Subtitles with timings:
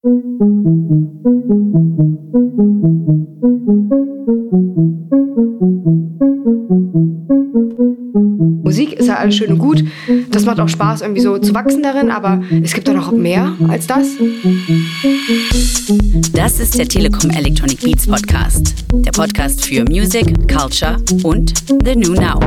[0.00, 0.12] Musik
[8.92, 9.82] ist ja alles schön und gut.
[10.30, 13.56] Das macht auch Spaß, irgendwie so zu wachsen darin, aber es gibt doch noch mehr
[13.66, 14.10] als das.
[16.32, 18.76] Das ist der Telekom Electronic Beats Podcast.
[18.92, 21.54] Der Podcast für Music, Culture und
[21.84, 22.38] The New Now.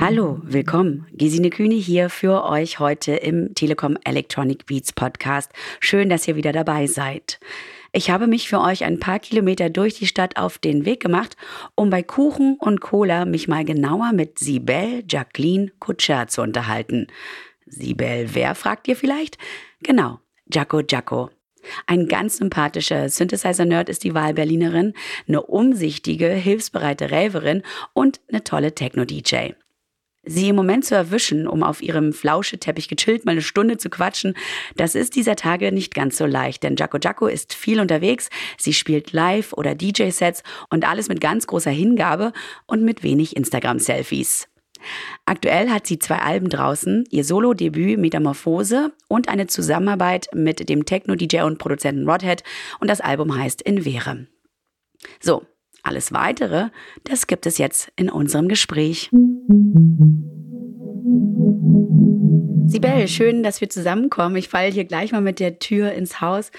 [0.00, 1.06] Hallo, willkommen.
[1.12, 5.52] Gesine Kühne hier für euch heute im Telekom Electronic Beats Podcast.
[5.78, 7.38] Schön, dass ihr wieder dabei seid.
[7.92, 11.36] Ich habe mich für euch ein paar Kilometer durch die Stadt auf den Weg gemacht,
[11.74, 17.08] um bei Kuchen und Cola mich mal genauer mit Sibel Jacqueline Kutscher zu unterhalten.
[17.66, 19.36] Sibel, wer fragt ihr vielleicht?
[19.82, 20.18] Genau,
[20.50, 21.28] Jaco Jaco.
[21.86, 24.94] Ein ganz sympathischer Synthesizer-Nerd ist die Wahlberlinerin,
[25.28, 29.52] eine umsichtige, hilfsbereite Raverin und eine tolle Techno-DJ.
[30.22, 34.34] Sie im Moment zu erwischen, um auf ihrem Flauscheteppich gechillt mal eine Stunde zu quatschen,
[34.76, 38.74] das ist dieser Tage nicht ganz so leicht, denn Jaco Jaco ist viel unterwegs, sie
[38.74, 42.32] spielt Live- oder DJ-Sets und alles mit ganz großer Hingabe
[42.66, 44.46] und mit wenig Instagram-Selfies.
[45.24, 51.42] Aktuell hat sie zwei Alben draußen, ihr Solo-Debüt Metamorphose und eine Zusammenarbeit mit dem Techno-DJ
[51.42, 52.42] und Produzenten Rodhead
[52.78, 54.26] und das Album heißt In Vere.
[55.20, 55.46] So,
[55.82, 56.68] alles weitere,
[57.04, 59.10] das gibt es jetzt in unserem Gespräch.
[62.66, 64.36] Sibel, schön, dass wir zusammenkommen.
[64.36, 66.52] Ich falle hier gleich mal mit der Tür ins Haus,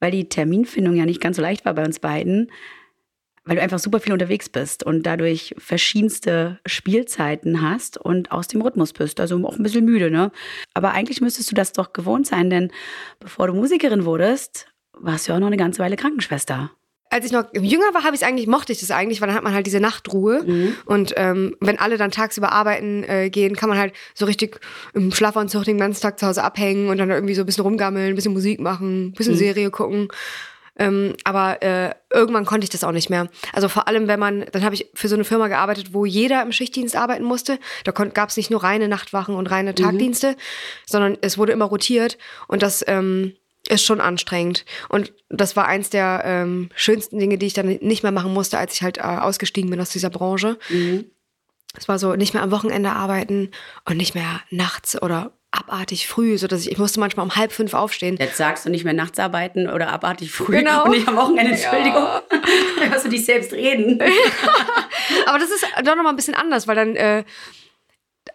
[0.00, 2.50] weil die Terminfindung ja nicht ganz so leicht war bei uns beiden,
[3.44, 8.62] weil du einfach super viel unterwegs bist und dadurch verschiedenste Spielzeiten hast und aus dem
[8.62, 9.20] Rhythmus bist.
[9.20, 10.32] Also auch ein bisschen müde, ne?
[10.74, 12.70] Aber eigentlich müsstest du das doch gewohnt sein, denn
[13.20, 16.70] bevor du Musikerin wurdest, warst du ja auch noch eine ganze Weile Krankenschwester
[17.12, 19.44] als ich noch jünger war, habe ich eigentlich, mochte ich das eigentlich, weil dann hat
[19.44, 20.42] man halt diese Nachtruhe.
[20.44, 20.74] Mhm.
[20.86, 24.60] Und ähm, wenn alle dann tagsüber arbeiten äh, gehen, kann man halt so richtig
[24.94, 28.08] im Schlafanzug den ganzen Tag zu Hause abhängen und dann irgendwie so ein bisschen rumgammeln,
[28.08, 29.38] ein bisschen Musik machen, ein bisschen mhm.
[29.38, 30.08] Serie gucken.
[30.78, 33.28] Ähm, aber äh, irgendwann konnte ich das auch nicht mehr.
[33.52, 36.42] Also vor allem, wenn man, dann habe ich für so eine Firma gearbeitet, wo jeder
[36.42, 37.58] im Schichtdienst arbeiten musste.
[37.84, 39.76] Da gab es nicht nur reine Nachtwachen und reine mhm.
[39.76, 40.36] Tagdienste, mhm.
[40.86, 42.16] sondern es wurde immer rotiert.
[42.48, 43.34] Und das ähm,
[43.68, 44.64] ist schon anstrengend.
[44.88, 48.58] Und das war eins der ähm, schönsten Dinge, die ich dann nicht mehr machen musste,
[48.58, 50.58] als ich halt äh, ausgestiegen bin aus dieser Branche.
[50.68, 51.06] Mhm.
[51.76, 53.50] Es war so, nicht mehr am Wochenende arbeiten
[53.88, 57.52] und nicht mehr nachts oder abartig früh, so dass ich, ich musste manchmal um halb
[57.52, 58.16] fünf aufstehen.
[58.18, 60.84] Jetzt sagst du nicht mehr nachts arbeiten oder abartig früh genau.
[60.84, 62.02] und nicht am Wochenende, Entschuldigung.
[62.02, 62.22] Ja.
[62.90, 64.00] Hörst du dich selbst reden.
[65.26, 67.24] Aber das ist doch nochmal ein bisschen anders, weil dann äh,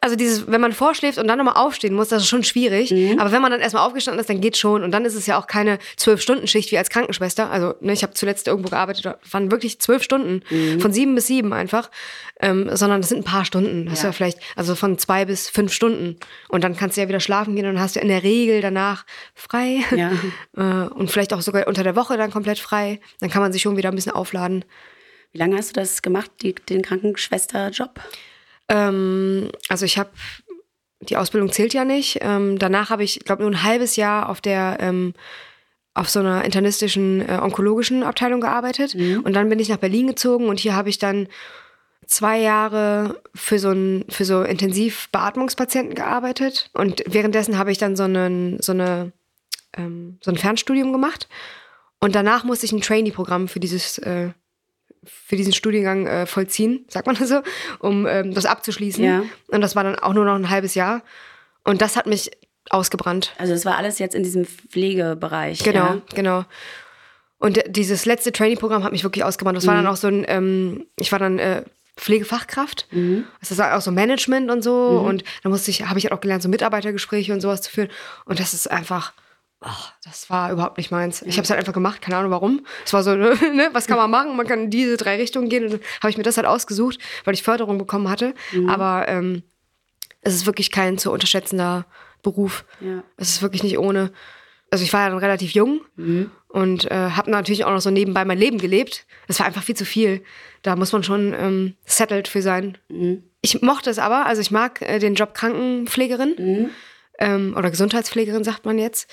[0.01, 2.91] also dieses, wenn man vorschläft und dann nochmal aufstehen muss, das ist schon schwierig.
[2.91, 3.19] Mhm.
[3.19, 4.83] Aber wenn man dann erstmal aufgestanden ist, dann geht schon.
[4.83, 7.49] Und dann ist es ja auch keine Zwölf-Stunden-Schicht wie als Krankenschwester.
[7.49, 10.79] Also, ne, ich habe zuletzt irgendwo gearbeitet, waren wirklich zwölf Stunden, mhm.
[10.79, 11.89] von sieben bis sieben einfach.
[12.39, 13.85] Ähm, sondern das sind ein paar Stunden.
[13.85, 13.93] Das ja.
[13.93, 16.17] ist ja vielleicht, also von zwei bis fünf Stunden.
[16.49, 18.61] Und dann kannst du ja wieder schlafen gehen und dann hast du in der Regel
[18.61, 19.79] danach frei.
[19.95, 20.11] Ja.
[20.57, 22.99] äh, und vielleicht auch sogar unter der Woche dann komplett frei.
[23.19, 24.65] Dann kann man sich schon wieder ein bisschen aufladen.
[25.31, 27.99] Wie lange hast du das gemacht, die, den Krankenschwester-Job?
[28.69, 30.09] Ähm, also ich habe,
[31.01, 32.19] die Ausbildung zählt ja nicht.
[32.21, 35.13] Ähm, danach habe ich, glaube nur ein halbes Jahr auf der ähm,
[35.97, 39.21] auf so einer internistischen äh, onkologischen Abteilung gearbeitet mhm.
[39.21, 41.27] und dann bin ich nach Berlin gezogen und hier habe ich dann
[42.05, 48.03] zwei Jahre für so ein für so Intensivbeatmungspatienten gearbeitet und währenddessen habe ich dann so
[48.03, 49.11] einen so eine
[49.75, 51.27] ähm, so ein Fernstudium gemacht
[51.99, 54.29] und danach musste ich ein Trainee-Programm für dieses äh,
[55.03, 57.41] für diesen Studiengang äh, vollziehen, sagt man so,
[57.79, 59.03] um ähm, das abzuschließen.
[59.03, 59.23] Ja.
[59.47, 61.01] Und das war dann auch nur noch ein halbes Jahr.
[61.63, 62.31] Und das hat mich
[62.69, 63.33] ausgebrannt.
[63.37, 65.63] Also es war alles jetzt in diesem Pflegebereich.
[65.63, 66.01] Genau, ja?
[66.13, 66.45] genau.
[67.39, 69.57] Und dieses letzte Training-Programm hat mich wirklich ausgebrannt.
[69.57, 69.67] Das mhm.
[69.69, 71.63] war dann auch so ein, ähm, ich war dann äh,
[71.95, 72.87] Pflegefachkraft.
[72.91, 73.25] Mhm.
[73.39, 75.01] Das war auch so Management und so.
[75.01, 75.07] Mhm.
[75.07, 77.89] Und da musste ich, habe ich auch gelernt, so Mitarbeitergespräche und sowas zu führen.
[78.25, 79.13] Und das ist einfach
[79.59, 81.21] ach, das war überhaupt nicht meins.
[81.23, 82.65] Ich habe es halt einfach gemacht, keine Ahnung warum.
[82.85, 84.35] Es war so, ne, was kann man machen?
[84.35, 85.65] Man kann in diese drei Richtungen gehen.
[85.65, 88.33] Und dann habe ich mir das halt ausgesucht, weil ich Förderung bekommen hatte.
[88.51, 88.69] Mhm.
[88.69, 89.43] Aber ähm,
[90.21, 91.85] es ist wirklich kein zu unterschätzender
[92.21, 92.65] Beruf.
[92.81, 93.03] Ja.
[93.15, 94.11] Es ist wirklich nicht ohne.
[94.69, 96.29] Also ich war ja dann relativ jung mhm.
[96.49, 99.05] und äh, habe natürlich auch noch so nebenbei mein Leben gelebt.
[99.27, 100.23] Es war einfach viel zu viel.
[100.61, 102.77] Da muss man schon ähm, settled für sein.
[102.89, 103.23] Mhm.
[103.41, 106.69] Ich mochte es aber, also ich mag äh, den Job Krankenpflegerin mhm.
[107.19, 109.09] ähm, oder Gesundheitspflegerin, sagt man jetzt.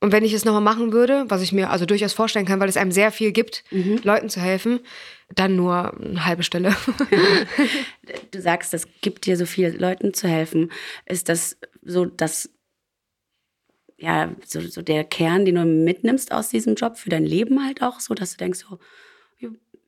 [0.00, 2.68] Und wenn ich es nochmal machen würde, was ich mir also durchaus vorstellen kann, weil
[2.68, 4.00] es einem sehr viel gibt, mhm.
[4.02, 4.80] Leuten zu helfen,
[5.34, 6.76] dann nur eine halbe Stelle.
[8.30, 10.70] du sagst, es gibt dir so viel Leuten zu helfen.
[11.06, 12.50] Ist das so, dass
[13.98, 17.82] ja, so, so der Kern, den du mitnimmst aus diesem Job für dein Leben halt
[17.82, 18.78] auch, so dass du denkst, so,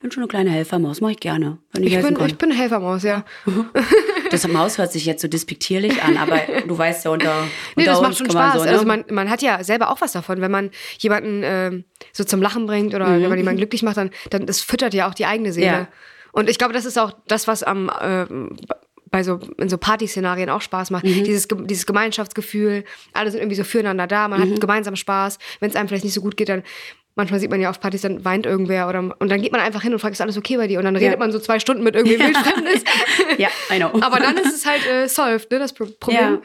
[0.01, 1.59] bin schon eine kleine Helfermaus, mache ich gerne.
[1.73, 3.25] Wenn ich, ich, bin, ich bin Helfermaus, ja.
[4.31, 7.45] Das Maus hört sich jetzt so despektierlich an, aber du weißt ja unter,
[7.77, 8.59] nee, unter das macht schon Spaß.
[8.59, 8.71] So, ne?
[8.71, 12.43] Also man, man hat ja selber auch was davon, wenn man jemanden äh, so zum
[12.43, 13.23] Lachen bringt oder mhm.
[13.23, 15.67] wenn man jemanden glücklich macht, dann, dann das füttert ja auch die eigene Seele.
[15.67, 15.89] Ja.
[16.33, 18.27] Und ich glaube, das ist auch das, was am äh,
[19.11, 21.05] bei so in so Partyszenarien auch Spaß macht.
[21.05, 21.25] Mhm.
[21.25, 22.85] Dieses, dieses Gemeinschaftsgefühl,
[23.15, 24.53] alle sind irgendwie so füreinander da, man mhm.
[24.53, 25.39] hat gemeinsam Spaß.
[25.61, 26.63] Wenn es einem vielleicht nicht so gut geht, dann
[27.19, 29.83] manchmal sieht man ja auf Partys, dann weint irgendwer oder und dann geht man einfach
[29.83, 30.79] hin und fragt, ist alles okay bei dir?
[30.79, 31.19] Und dann redet ja.
[31.19, 32.85] man so zwei Stunden mit irgendwie Wildfremdes.
[33.39, 34.01] ja, I know.
[34.01, 36.41] Aber dann ist es halt äh, solved, ne, das Problem.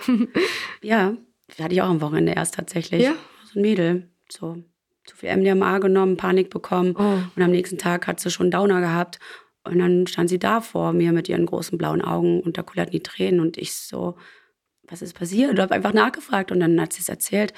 [0.82, 1.14] Ja.
[1.52, 3.04] ja, hatte ich auch am Wochenende erst tatsächlich.
[3.04, 3.14] Ja.
[3.46, 4.58] So ein Mädel, so
[5.06, 7.20] zu viel MDMA genommen, Panik bekommen oh.
[7.36, 9.20] und am nächsten Tag hat sie schon Downer gehabt
[9.64, 12.92] und dann stand sie da vor mir mit ihren großen blauen Augen und da kullerten
[12.92, 14.16] die Tränen und ich so,
[14.84, 15.52] was ist passiert?
[15.52, 17.54] Und habe einfach nachgefragt und dann hat sie es erzählt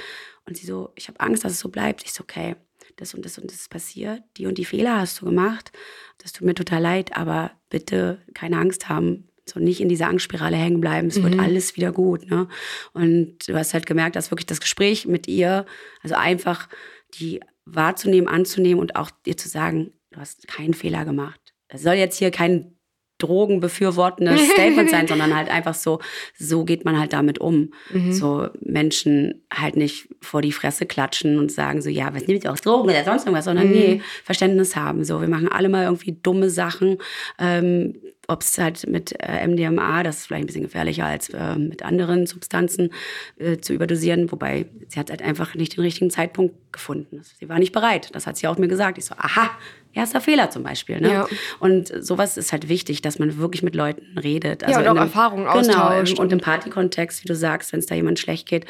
[0.45, 2.03] und sie so, ich habe Angst, dass es so bleibt.
[2.03, 2.55] Ich so, okay,
[2.95, 5.71] das und das und das ist passiert, die und die Fehler hast du gemacht.
[6.19, 9.27] Das tut mir total leid, aber bitte keine Angst haben.
[9.47, 11.07] So nicht in dieser Angstspirale hängen bleiben.
[11.07, 11.23] Es mhm.
[11.23, 12.27] wird alles wieder gut.
[12.29, 12.47] Ne?
[12.93, 15.65] Und du hast halt gemerkt, dass wirklich das Gespräch mit ihr,
[16.01, 16.67] also einfach
[17.13, 21.53] die wahrzunehmen, anzunehmen und auch dir zu sagen, du hast keinen Fehler gemacht.
[21.67, 22.74] Das soll jetzt hier kein
[23.17, 25.99] drogenbefürwortendes Statement sein, sondern halt einfach so,
[26.37, 27.71] so geht man halt damit um.
[27.91, 28.13] Mhm.
[28.13, 32.51] So Menschen halt nicht vor die Fresse klatschen und sagen so, ja, was nimmt ihr
[32.51, 33.73] aus Drogen oder sonst irgendwas, sondern mhm.
[33.73, 35.03] nee, Verständnis haben.
[35.03, 36.97] So, wir machen alle mal irgendwie dumme Sachen.
[37.39, 37.95] Ähm,
[38.27, 41.83] ob es halt mit äh, MDMA, das ist vielleicht ein bisschen gefährlicher als äh, mit
[41.83, 42.91] anderen Substanzen
[43.37, 47.21] äh, zu überdosieren, wobei sie hat halt einfach nicht den richtigen Zeitpunkt gefunden.
[47.39, 48.09] Sie war nicht bereit.
[48.13, 48.97] Das hat sie auch mir gesagt.
[48.97, 49.49] Ich so, aha,
[49.93, 50.99] erster Fehler zum Beispiel.
[50.99, 51.11] Ne?
[51.11, 51.27] Ja.
[51.59, 54.63] Und sowas ist halt wichtig, dass man wirklich mit Leuten redet.
[54.63, 56.13] Also ja, und auch einem, Erfahrungen genau, austauscht.
[56.13, 58.65] Genau, und im Partykontext, wie du sagst, wenn es da jemand schlecht geht,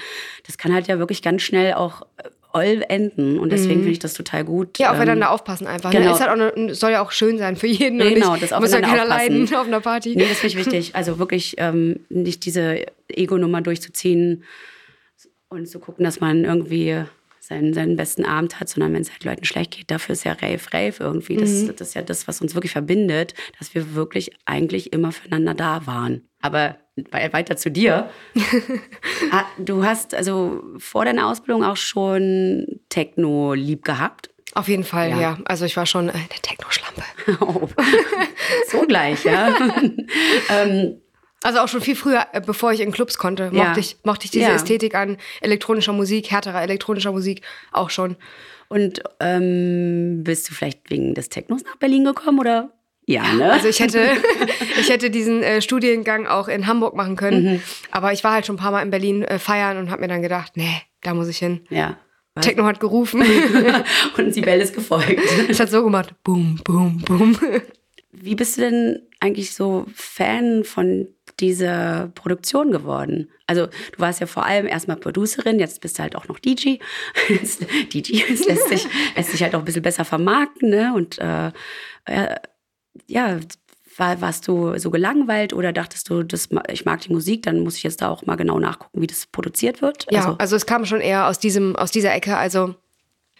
[0.45, 2.03] das kann halt ja wirklich ganz schnell auch
[2.61, 3.39] äh, enden.
[3.39, 3.83] Und deswegen mhm.
[3.83, 4.77] finde ich das total gut.
[4.77, 5.91] Ja, aufeinander ähm, aufpassen einfach.
[5.91, 5.99] Ne?
[5.99, 6.11] Genau.
[6.11, 6.15] Ne?
[6.15, 7.99] Ist halt auch eine, soll ja auch schön sein für jeden.
[7.99, 10.15] Genau, nicht, das muss ja keiner leiden auf einer Party.
[10.15, 10.95] Nee, das finde ich wichtig.
[10.95, 14.43] Also wirklich ähm, nicht diese Ego-Nummer durchzuziehen
[15.49, 17.03] und zu gucken, dass man irgendwie
[17.47, 20.33] seinen, seinen besten Abend hat, sondern wenn es halt Leuten schlecht geht, dafür ist ja
[20.33, 21.37] Rave, Rave irgendwie.
[21.37, 21.75] Das, mhm.
[21.75, 25.85] das ist ja das, was uns wirklich verbindet, dass wir wirklich eigentlich immer füreinander da
[25.85, 26.27] waren.
[26.41, 26.77] Aber
[27.11, 28.09] weiter zu dir.
[29.31, 34.29] Ah, du hast also vor deiner Ausbildung auch schon Techno lieb gehabt?
[34.53, 35.19] Auf jeden Fall, ja.
[35.19, 35.37] ja.
[35.45, 37.03] Also ich war schon eine Techno-Schlampe.
[37.41, 37.67] Oh,
[38.67, 39.49] so gleich, ja.
[40.49, 41.01] ähm,
[41.45, 43.65] also auch schon viel früher, äh, bevor ich in Clubs konnte, ja.
[43.65, 44.55] mochte, ich, mochte ich diese ja.
[44.55, 48.15] Ästhetik an elektronischer Musik, härterer elektronischer Musik auch schon.
[48.67, 52.71] Und ähm, bist du vielleicht wegen des Technos nach Berlin gekommen oder?
[53.05, 53.51] Ja, ne?
[53.51, 54.09] Also ich hätte,
[54.79, 57.61] ich hätte diesen äh, Studiengang auch in Hamburg machen können, mhm.
[57.91, 60.07] aber ich war halt schon ein paar Mal in Berlin äh, feiern und habe mir
[60.07, 61.61] dann gedacht, nee, da muss ich hin.
[61.69, 61.97] Ja.
[62.41, 63.23] Techno hat gerufen.
[64.17, 65.21] und Sibel ist gefolgt.
[65.47, 67.37] Es hat so gemacht, boom, boom, boom.
[68.11, 71.07] Wie bist du denn eigentlich so Fan von
[71.39, 73.29] diese Produktion geworden?
[73.47, 76.77] Also du warst ja vor allem erstmal Producerin, jetzt bist du halt auch noch DJ.
[77.93, 80.93] DJ lässt sich, lässt sich halt auch ein bisschen besser vermarkten, ne?
[80.95, 81.51] Und äh,
[83.07, 83.39] ja,
[83.97, 87.77] war, warst du so gelangweilt oder dachtest du, das, ich mag die Musik, dann muss
[87.77, 90.05] ich jetzt da auch mal genau nachgucken, wie das produziert wird?
[90.11, 92.37] Ja, also, also es kam schon eher aus diesem, aus dieser Ecke.
[92.37, 92.75] Also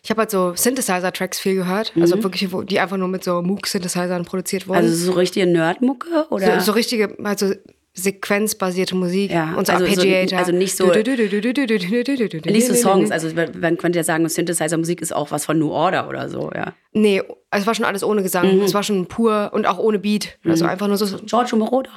[0.03, 2.23] ich habe halt so Synthesizer-Tracks viel gehört, also mhm.
[2.23, 4.77] wirklich, die einfach nur mit so Moog-Synthesizern produziert wurden.
[4.77, 6.59] Also so richtige Nerdmucke oder?
[6.59, 7.53] So, so richtige, also
[7.95, 10.01] sequenzbasierte Musik ja, und so also, So,
[10.35, 15.45] also nicht so nicht so Songs, also man könnte ja sagen, Synthesizer-Musik ist auch was
[15.45, 16.73] von New Order oder so, ja.
[16.91, 18.63] Nee, also es war schon alles ohne Gesang, mhm.
[18.63, 20.71] es war schon pur und auch ohne Beat, also mhm.
[20.71, 21.89] einfach nur so Giorgio Moroder.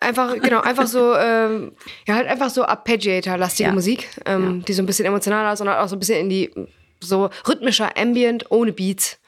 [0.00, 1.72] einfach genau, einfach so ähm,
[2.08, 3.74] ja halt einfach so Arpeggiator-lastige ja.
[3.74, 4.64] Musik, ähm, ja.
[4.66, 6.50] die so ein bisschen emotionaler, sondern auch so ein bisschen in die
[7.00, 9.18] so rhythmischer Ambient ohne Beats.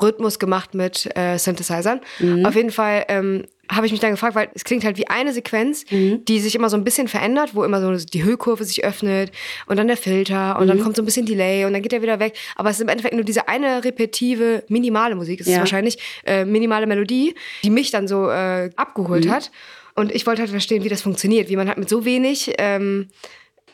[0.00, 2.00] Rhythmus gemacht mit äh, Synthesizern.
[2.18, 2.44] Mhm.
[2.44, 5.32] Auf jeden Fall ähm, habe ich mich dann gefragt, weil es klingt halt wie eine
[5.32, 6.24] Sequenz, mhm.
[6.24, 9.32] die sich immer so ein bisschen verändert, wo immer so die Hüllkurve sich öffnet
[9.66, 10.68] und dann der Filter und mhm.
[10.68, 12.36] dann kommt so ein bisschen Delay und dann geht er wieder weg.
[12.56, 15.54] Aber es ist im Endeffekt nur diese eine repetitive, minimale Musik, es ja.
[15.54, 19.30] ist wahrscheinlich äh, minimale Melodie, die mich dann so äh, abgeholt mhm.
[19.30, 19.50] hat.
[19.94, 23.08] Und ich wollte halt verstehen, wie das funktioniert, wie man halt mit so wenig ähm,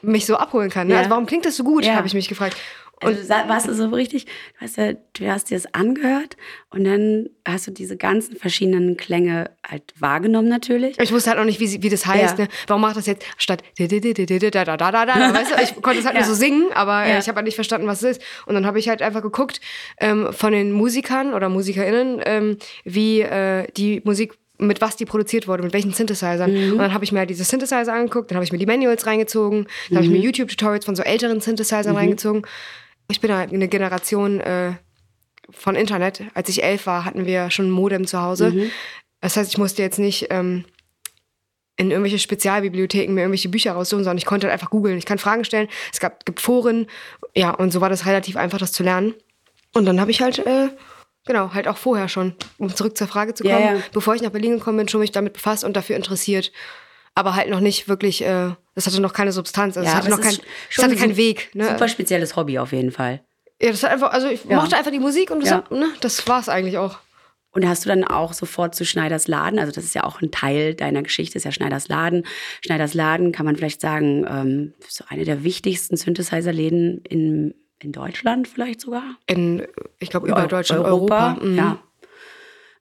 [0.02, 0.88] mich so abholen kann.
[0.88, 0.94] Ne?
[0.94, 0.98] Ja.
[1.00, 1.94] Also warum klingt das so gut, ja.
[1.94, 2.56] habe ich mich gefragt.
[3.00, 6.36] Und also, warst du so richtig, du hast, ja, du hast dir das angehört
[6.70, 10.98] und dann hast du diese ganzen verschiedenen Klänge halt wahrgenommen natürlich.
[10.98, 12.38] Ich wusste halt auch nicht, wie, wie das heißt.
[12.38, 12.44] Ja.
[12.44, 12.50] Ne?
[12.66, 16.06] Warum macht das jetzt statt da da da da da weißt du, ich konnte es
[16.06, 16.22] halt ja.
[16.22, 17.18] nur so singen, aber ja.
[17.18, 18.22] ich habe halt nicht verstanden, was es ist.
[18.46, 19.60] Und dann habe ich halt einfach geguckt
[20.00, 25.48] ähm, von den Musikern oder MusikerInnen, ähm, wie äh, die Musik mit was die produziert
[25.48, 26.52] wurde, mit welchen Synthesizern.
[26.52, 26.72] Mhm.
[26.72, 29.06] Und dann habe ich mir halt diese Synthesizer angeguckt, dann habe ich mir die Manuals
[29.06, 29.96] reingezogen, dann mhm.
[29.96, 31.98] habe ich mir YouTube-Tutorials von so älteren Synthesizern mhm.
[31.98, 32.42] reingezogen
[33.10, 34.72] ich bin halt eine Generation äh,
[35.50, 36.22] von Internet.
[36.34, 38.50] Als ich elf war, hatten wir schon ein Modem zu Hause.
[38.50, 38.70] Mhm.
[39.20, 40.64] Das heißt, ich musste jetzt nicht ähm,
[41.76, 44.98] in irgendwelche Spezialbibliotheken mir irgendwelche Bücher raussuchen, sondern ich konnte halt einfach googeln.
[44.98, 45.68] Ich kann Fragen stellen.
[45.92, 46.86] Es gab, gibt Foren.
[47.34, 49.14] Ja, und so war das relativ einfach, das zu lernen.
[49.74, 50.68] Und dann habe ich halt, äh,
[51.24, 53.82] genau, halt auch vorher schon, um zurück zur Frage zu kommen, ja, ja.
[53.92, 56.52] bevor ich nach Berlin gekommen bin, schon mich damit befasst und dafür interessiert.
[57.18, 59.76] Aber halt noch nicht wirklich, äh, das hatte noch keine Substanz.
[59.76, 60.36] Also ja, es hatte noch kein,
[60.70, 61.50] es hatte keinen Weg.
[61.52, 61.66] Ne?
[61.66, 63.22] Super spezielles Hobby auf jeden Fall.
[63.60, 66.28] Ja, das hat einfach, also ich mochte einfach die Musik und das, hat, ne, das
[66.28, 67.00] war es eigentlich auch.
[67.50, 70.30] Und hast du dann auch sofort zu Schneiders Laden, also das ist ja auch ein
[70.30, 72.24] Teil deiner Geschichte, ist ja Schneiders Laden.
[72.64, 78.46] Schneiders Laden kann man vielleicht sagen, ähm, so eine der wichtigsten Synthesizer-Läden in, in Deutschland
[78.46, 79.02] vielleicht sogar.
[79.26, 79.66] In,
[79.98, 81.30] ich glaube, über Deutschland, Europa.
[81.30, 81.44] Europa.
[81.44, 81.56] Mhm.
[81.56, 81.82] Ja.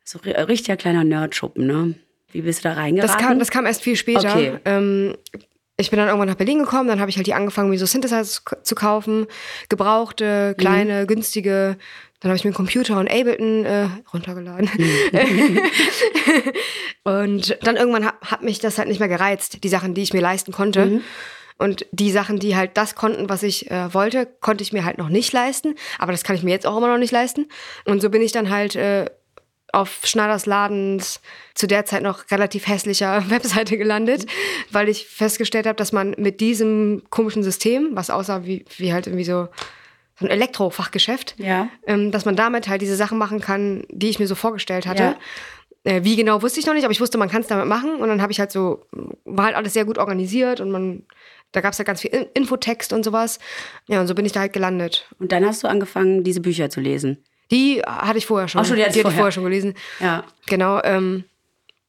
[0.03, 1.95] So richtiger kleiner Nerdschuppen, ne?
[2.31, 3.15] Wie bist du da reingeraten?
[3.15, 4.31] Das kam, das kam erst viel später.
[4.31, 4.59] Okay.
[4.65, 5.15] Ähm,
[5.79, 7.85] ich bin dann irgendwann nach Berlin gekommen, dann habe ich halt die angefangen, mir so
[7.85, 9.27] Synthesizer zu kaufen.
[9.69, 11.07] Gebrauchte, kleine, mhm.
[11.07, 11.77] günstige
[12.19, 14.69] dann habe ich mir einen Computer und Ableton äh, runtergeladen.
[14.75, 15.59] Mhm.
[17.03, 20.13] und dann irgendwann hat, hat, mich das halt nicht mehr gereizt, die Sachen, die ich
[20.13, 20.85] mir leisten konnte.
[20.85, 21.01] Mhm.
[21.59, 24.99] Und die Sachen, die halt das konnten, was ich äh, wollte, konnte ich mir halt
[24.99, 25.75] noch nicht leisten.
[25.97, 27.47] Aber das kann ich mir jetzt auch immer noch nicht leisten.
[27.85, 29.05] Und so bin ich dann halt äh,
[29.73, 31.21] auf Schneiders Ladens
[31.53, 34.25] zu der Zeit noch relativ hässlicher Webseite gelandet,
[34.71, 39.07] weil ich festgestellt habe, dass man mit diesem komischen System, was aussah wie, wie halt
[39.07, 39.47] irgendwie so
[40.19, 41.69] so ein Elektrofachgeschäft, ja.
[41.85, 45.03] ähm, dass man damit halt diese Sachen machen kann, die ich mir so vorgestellt hatte.
[45.03, 45.17] Ja.
[45.83, 47.95] Äh, wie genau wusste ich noch nicht, aber ich wusste, man kann es damit machen.
[47.97, 48.85] Und dann habe ich halt so,
[49.25, 51.03] war halt alles sehr gut organisiert und man,
[51.51, 53.37] da gab es halt ganz viel Infotext und sowas.
[53.87, 55.07] Ja, und so bin ich da halt gelandet.
[55.19, 57.23] Und dann hast du angefangen, diese Bücher zu lesen.
[57.51, 58.61] Die hatte ich vorher schon.
[58.61, 59.73] Ach schon, die, die hatte ich vorher schon gelesen.
[59.99, 60.23] Ja.
[60.47, 60.81] Genau.
[60.83, 61.23] Ähm,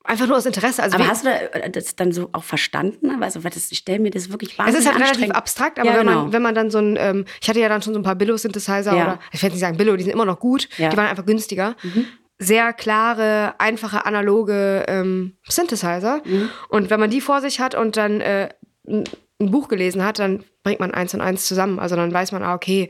[0.08, 0.82] Einfach nur aus Interesse.
[0.82, 3.22] Also aber hast du äh, das dann so auch verstanden?
[3.22, 5.98] Also, das, ich stelle mir das wirklich wahnsinnig Es ist halt relativ abstrakt, aber ja,
[5.98, 6.10] genau.
[6.10, 8.02] wenn, man, wenn man dann so ein, ähm, ich hatte ja dann schon so ein
[8.02, 9.02] paar Billo-Synthesizer ja.
[9.02, 10.88] oder, ich will nicht sagen Billo, die sind immer noch gut, ja.
[10.88, 11.76] die waren einfach günstiger.
[11.82, 12.06] Mhm.
[12.38, 16.22] Sehr klare, einfache, analoge ähm, Synthesizer.
[16.24, 16.48] Mhm.
[16.70, 18.48] Und wenn man die vor sich hat und dann äh,
[18.86, 19.04] ein
[19.38, 21.78] Buch gelesen hat, dann bringt man eins und eins zusammen.
[21.78, 22.88] Also dann weiß man, ah, okay,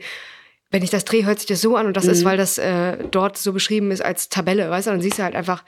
[0.71, 2.11] wenn ich das drehe, hört sich das so an und das mhm.
[2.11, 4.91] ist, weil das äh, dort so beschrieben ist als Tabelle, weißt du?
[4.91, 5.63] Dann siehst du halt einfach,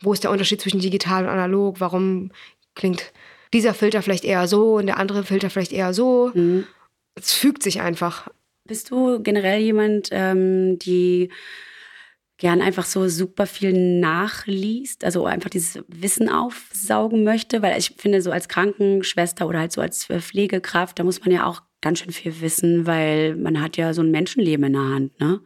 [0.00, 1.80] wo ist der Unterschied zwischen digital und analog?
[1.80, 2.30] Warum
[2.74, 3.12] klingt
[3.52, 6.30] dieser Filter vielleicht eher so und der andere Filter vielleicht eher so?
[6.34, 6.66] Mhm.
[7.14, 8.28] Es fügt sich einfach.
[8.64, 11.30] Bist du generell jemand, ähm, die
[12.38, 18.22] gern einfach so super viel nachliest, also einfach dieses Wissen aufsaugen möchte, weil ich finde,
[18.22, 22.12] so als Krankenschwester oder halt so als Pflegekraft, da muss man ja auch ganz schön
[22.12, 25.40] viel wissen, weil man hat ja so ein Menschenleben in der Hand, ne?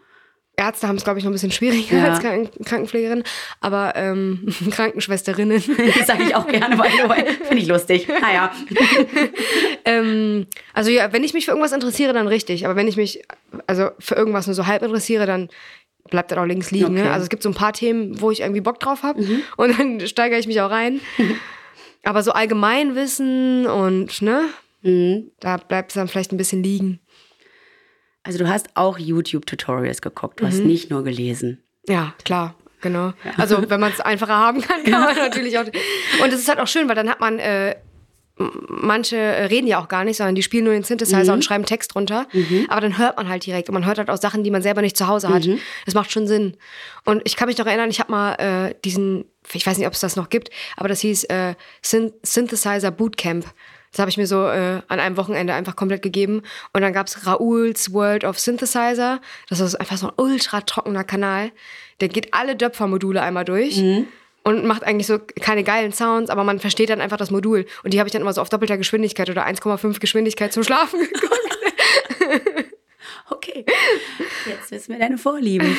[0.57, 2.05] Ärzte haben es, glaube ich, noch ein bisschen schwieriger ja.
[2.07, 3.23] als Krankenpflegerin,
[3.61, 5.63] aber ähm, Krankenschwesterinnen.
[5.99, 8.09] Das sage ich auch gerne, weil finde ich lustig.
[8.09, 8.51] Naja.
[9.85, 12.67] ähm, also ja, wenn ich mich für irgendwas interessiere, dann richtig.
[12.67, 13.23] Aber wenn ich mich
[13.67, 15.49] also für irgendwas nur so halb interessiere, dann
[16.11, 16.95] bleibt das auch links liegen.
[16.95, 17.01] Ne?
[17.01, 17.09] Okay.
[17.09, 17.13] Ne?
[17.13, 19.43] Also es gibt so ein paar Themen, wo ich irgendwie Bock drauf habe mhm.
[19.57, 21.01] und dann steigere ich mich auch rein.
[22.03, 24.49] aber so Allgemeinwissen und ne,
[24.83, 25.31] mhm.
[25.41, 27.01] da bleibt es dann vielleicht ein bisschen liegen.
[28.23, 30.49] Also du hast auch YouTube-Tutorials geguckt, du mhm.
[30.49, 31.63] hast nicht nur gelesen.
[31.87, 32.55] Ja, klar.
[32.81, 33.13] Genau.
[33.25, 33.33] Ja.
[33.37, 35.65] Also wenn man es einfacher haben kann, kann man natürlich auch.
[35.65, 37.77] Und es ist halt auch schön, weil dann hat man äh,
[38.39, 39.17] manche
[39.51, 41.39] reden ja auch gar nicht, sondern die spielen nur den Synthesizer mhm.
[41.39, 42.27] und schreiben Text drunter.
[42.33, 42.67] Mhm.
[42.69, 44.81] Aber dann hört man halt direkt und man hört halt auch Sachen, die man selber
[44.81, 45.47] nicht zu Hause hat.
[45.47, 45.59] Mhm.
[45.87, 46.57] Das macht schon Sinn.
[47.05, 49.95] Und ich kann mich noch erinnern, ich habe mal äh, diesen, ich weiß nicht, ob
[49.95, 53.47] es das noch gibt, aber das hieß äh, Synthesizer Bootcamp.
[53.91, 56.43] Das habe ich mir so äh, an einem Wochenende einfach komplett gegeben.
[56.73, 59.21] Und dann gab es Raoul's World of Synthesizer.
[59.49, 61.51] Das ist einfach so ein ultra trockener Kanal.
[62.01, 63.79] Der geht alle Döpfer-Module einmal durch.
[63.79, 64.07] Mhm.
[64.45, 67.67] Und macht eigentlich so keine geilen Sounds, aber man versteht dann einfach das Modul.
[67.83, 71.01] Und die habe ich dann immer so auf doppelter Geschwindigkeit oder 1,5 Geschwindigkeit zum Schlafen
[71.13, 72.75] geguckt.
[73.31, 73.67] okay,
[74.47, 75.77] jetzt wissen wir deine Vorlieben.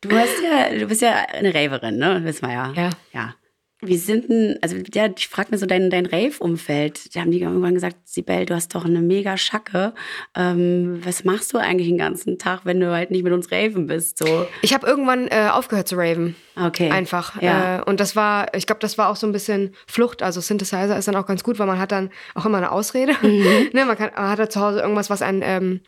[0.00, 2.20] Du, hast ja, du bist ja eine Raverin, ne?
[2.24, 2.72] Wissen wir ja.
[2.74, 2.90] Ja.
[3.12, 3.34] ja.
[3.80, 7.14] Wie sind denn, also ja, ich frage mir so dein, dein Rave-Umfeld.
[7.14, 9.94] Da haben die irgendwann gesagt, Sibel, du hast doch eine mega Schacke.
[10.34, 13.86] Ähm, was machst du eigentlich den ganzen Tag, wenn du halt nicht mit uns raven
[13.86, 14.18] bist?
[14.18, 14.46] So?
[14.62, 16.34] Ich habe irgendwann äh, aufgehört zu raven.
[16.56, 16.90] Okay.
[16.90, 17.40] Einfach.
[17.40, 17.78] Ja.
[17.78, 20.24] Äh, und das war, ich glaube, das war auch so ein bisschen Flucht.
[20.24, 23.12] Also Synthesizer ist dann auch ganz gut, weil man hat dann auch immer eine Ausrede.
[23.22, 23.70] Mhm.
[23.72, 25.80] ne, man, kann, man hat da zu Hause irgendwas, was einen ähm,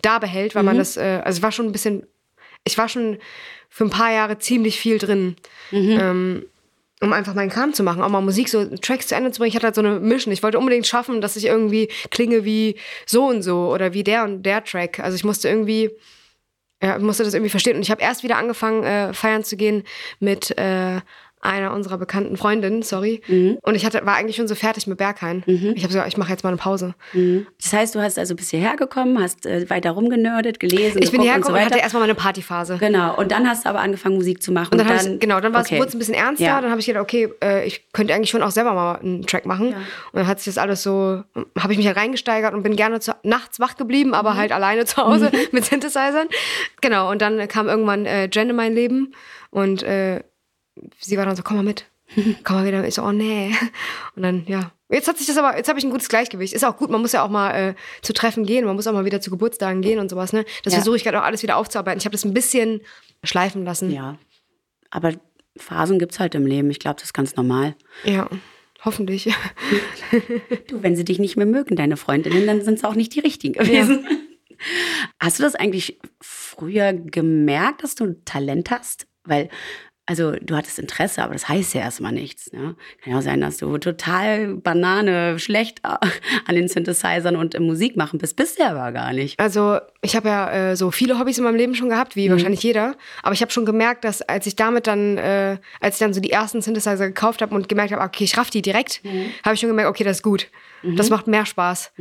[0.00, 0.66] da behält, weil mhm.
[0.66, 2.06] man das, äh, also es war schon ein bisschen,
[2.62, 3.18] ich war schon
[3.68, 5.34] für ein paar Jahre ziemlich viel drin.
[5.72, 5.98] Mhm.
[6.00, 6.46] Ähm,
[7.02, 9.48] um einfach meinen Kram zu machen, auch mal Musik, so Tracks zu Ende zu bringen.
[9.48, 10.32] Ich hatte halt so eine Mission.
[10.32, 14.24] Ich wollte unbedingt schaffen, dass ich irgendwie klinge wie so und so oder wie der
[14.24, 15.00] und der Track.
[15.00, 15.90] Also ich musste irgendwie,
[16.82, 17.76] ja, musste das irgendwie verstehen.
[17.76, 19.82] Und ich habe erst wieder angefangen, äh, feiern zu gehen
[20.20, 21.00] mit äh,
[21.42, 23.20] einer unserer bekannten Freundinnen, sorry.
[23.26, 23.58] Mhm.
[23.62, 25.42] Und ich hatte, war eigentlich schon so fertig mit Berghain.
[25.46, 25.72] Mhm.
[25.74, 26.94] Ich habe gesagt, ich mache jetzt mal eine Pause.
[27.12, 27.48] Mhm.
[27.60, 31.02] Das heißt, du hast also bis hierher gekommen, hast äh, weiter rumgenördet, gelesen.
[31.02, 32.78] Ich bin hierher gekommen und, so und hatte erstmal meine Partyphase.
[32.78, 33.16] Genau.
[33.16, 34.72] Und dann hast du aber angefangen, Musik zu machen.
[34.72, 35.78] Und dann, dann ich, genau, dann okay.
[35.78, 36.44] wurde es ein bisschen ernster.
[36.44, 36.60] Ja.
[36.60, 39.44] Dann habe ich gedacht, okay, äh, ich könnte eigentlich schon auch selber mal einen Track
[39.44, 39.70] machen.
[39.70, 39.76] Ja.
[39.76, 39.84] Und
[40.14, 41.24] dann hat sich das alles so,
[41.58, 44.36] habe ich mich ja reingesteigert und bin gerne zu, nachts wach geblieben, aber mhm.
[44.36, 46.28] halt alleine zu Hause mit Synthesizern.
[46.80, 47.10] Genau.
[47.10, 49.12] Und dann kam irgendwann äh, Jen in mein Leben
[49.50, 50.20] und äh,
[50.98, 51.86] sie war dann so, komm mal mit
[52.44, 52.86] Komm mal wieder.
[52.86, 53.54] Ich so, oh nee.
[54.16, 54.72] Und dann, ja.
[54.88, 56.52] Jetzt hat sich das aber, jetzt habe ich ein gutes Gleichgewicht.
[56.52, 58.92] Ist auch gut, man muss ja auch mal äh, zu Treffen gehen, man muss auch
[58.92, 60.44] mal wieder zu Geburtstagen gehen und sowas, ne?
[60.64, 60.80] Das ja.
[60.80, 61.98] versuche ich gerade auch alles wieder aufzuarbeiten.
[61.98, 62.82] Ich habe das ein bisschen
[63.24, 63.90] schleifen lassen.
[63.90, 64.18] Ja.
[64.90, 65.14] Aber
[65.56, 66.70] Phasen gibt es halt im Leben.
[66.70, 67.74] Ich glaube, das ist ganz normal.
[68.04, 68.28] Ja.
[68.84, 69.32] Hoffentlich.
[70.68, 73.20] du, wenn sie dich nicht mehr mögen, deine Freundinnen, dann sind es auch nicht die
[73.20, 74.06] richtigen gewesen.
[74.08, 74.16] Ja.
[75.20, 79.06] Hast du das eigentlich früher gemerkt, dass du Talent hast?
[79.24, 79.48] Weil
[80.04, 82.52] also du hattest Interesse, aber das heißt ja erstmal nichts.
[82.52, 82.74] Ne?
[83.02, 87.96] Kann ja auch sein, dass du total Banane schlecht an den Synthesizern und im Musik
[87.96, 89.38] machen bist, bist du aber gar nicht.
[89.38, 92.32] Also ich habe ja äh, so viele Hobbys in meinem Leben schon gehabt, wie mhm.
[92.32, 92.96] wahrscheinlich jeder.
[93.22, 96.20] Aber ich habe schon gemerkt, dass als ich damit dann, äh, als ich dann so
[96.20, 99.26] die ersten Synthesizer gekauft habe und gemerkt habe, okay, ich raff die direkt, mhm.
[99.44, 100.48] habe ich schon gemerkt, okay, das ist gut.
[100.82, 100.96] Mhm.
[100.96, 101.92] Das macht mehr Spaß.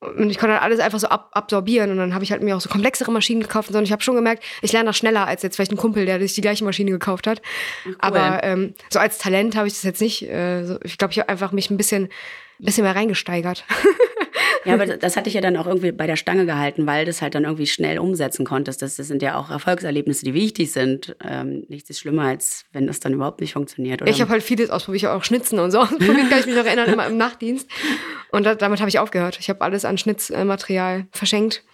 [0.00, 2.54] Und ich konnte halt alles einfach so ab absorbieren und dann habe ich halt mir
[2.54, 4.96] auch so komplexere Maschinen gekauft und so und ich habe schon gemerkt, ich lerne das
[4.98, 7.40] schneller als jetzt vielleicht ein Kumpel, der sich die gleiche Maschine gekauft hat.
[7.84, 7.96] Cool.
[8.00, 10.22] Aber ähm, so als Talent habe ich das jetzt nicht.
[10.22, 12.10] Äh, so, ich glaube, ich habe einfach mich ein bisschen,
[12.64, 13.64] bisschen mehr reingesteigert.
[14.64, 17.10] Ja, aber das hatte ich ja dann auch irgendwie bei der Stange gehalten, weil du
[17.10, 18.82] es halt dann irgendwie schnell umsetzen konntest.
[18.82, 21.16] Das, das sind ja auch Erfolgserlebnisse, die wichtig sind.
[21.24, 24.02] Ähm, nichts ist schlimmer, als wenn das dann überhaupt nicht funktioniert.
[24.02, 24.10] Oder?
[24.10, 25.78] Ich habe halt vieles ausprobiert, ich auch Schnitzen und so.
[25.84, 27.68] Probiert kann ich mich noch erinnern, immer im Nachtdienst.
[28.32, 29.38] Und da, damit habe ich aufgehört.
[29.40, 31.64] Ich habe alles an Schnitzmaterial verschenkt.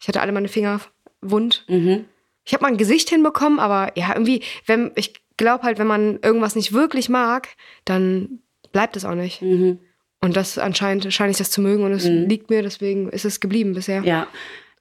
[0.00, 0.80] Ich hatte alle meine Finger
[1.20, 1.64] wund.
[1.68, 2.06] Mhm.
[2.44, 6.18] Ich habe mal ein Gesicht hinbekommen, aber ja, irgendwie, wenn ich glaube halt, wenn man
[6.22, 7.48] irgendwas nicht wirklich mag,
[7.84, 8.40] dann
[8.72, 9.42] bleibt es auch nicht.
[9.42, 9.78] Mhm.
[10.22, 12.28] Und das anscheinend scheine ich das zu mögen und es mhm.
[12.28, 14.02] liegt mir, deswegen ist es geblieben bisher.
[14.02, 14.26] Ja.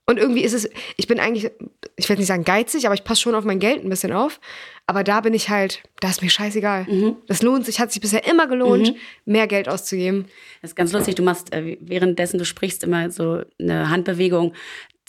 [0.05, 0.67] Und irgendwie ist es,
[0.97, 1.51] ich bin eigentlich,
[1.95, 4.39] ich will nicht sagen geizig, aber ich passe schon auf mein Geld ein bisschen auf.
[4.87, 6.85] Aber da bin ich halt, da ist mir scheißegal.
[6.89, 7.17] Mhm.
[7.27, 9.31] Das lohnt sich, hat sich bisher immer gelohnt, mhm.
[9.31, 10.25] mehr Geld auszugeben.
[10.63, 14.53] Das ist ganz lustig, du machst äh, währenddessen du sprichst immer so eine Handbewegung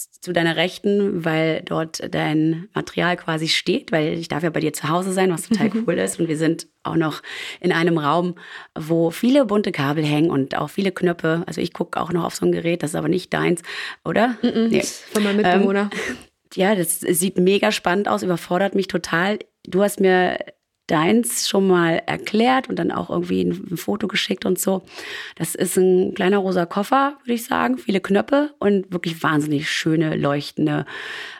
[0.09, 4.73] zu deiner Rechten, weil dort dein Material quasi steht, weil ich darf ja bei dir
[4.73, 6.21] zu Hause sein, was total cool ist.
[6.21, 7.23] Und wir sind auch noch
[7.61, 8.37] in einem Raum,
[8.75, 11.43] wo viele bunte Kabel hängen und auch viele Knöpfe.
[11.47, 13.63] Also ich gucke auch noch auf so ein Gerät, das ist aber nicht deins,
[14.05, 14.37] oder?
[14.43, 14.83] Mm -mm, nee.
[14.83, 15.91] Von meinem Mitbewohner.
[15.93, 16.17] Ähm,
[16.55, 19.39] ja, das sieht mega spannend aus, überfordert mich total.
[19.65, 20.39] Du hast mir
[20.91, 24.83] deins schon mal erklärt und dann auch irgendwie ein, Foto geschickt und so.
[25.37, 30.17] Das ist ein kleiner rosa Koffer, würde ich sagen, viele Knöpfe und wirklich wahnsinnig schöne
[30.17, 30.85] leuchtende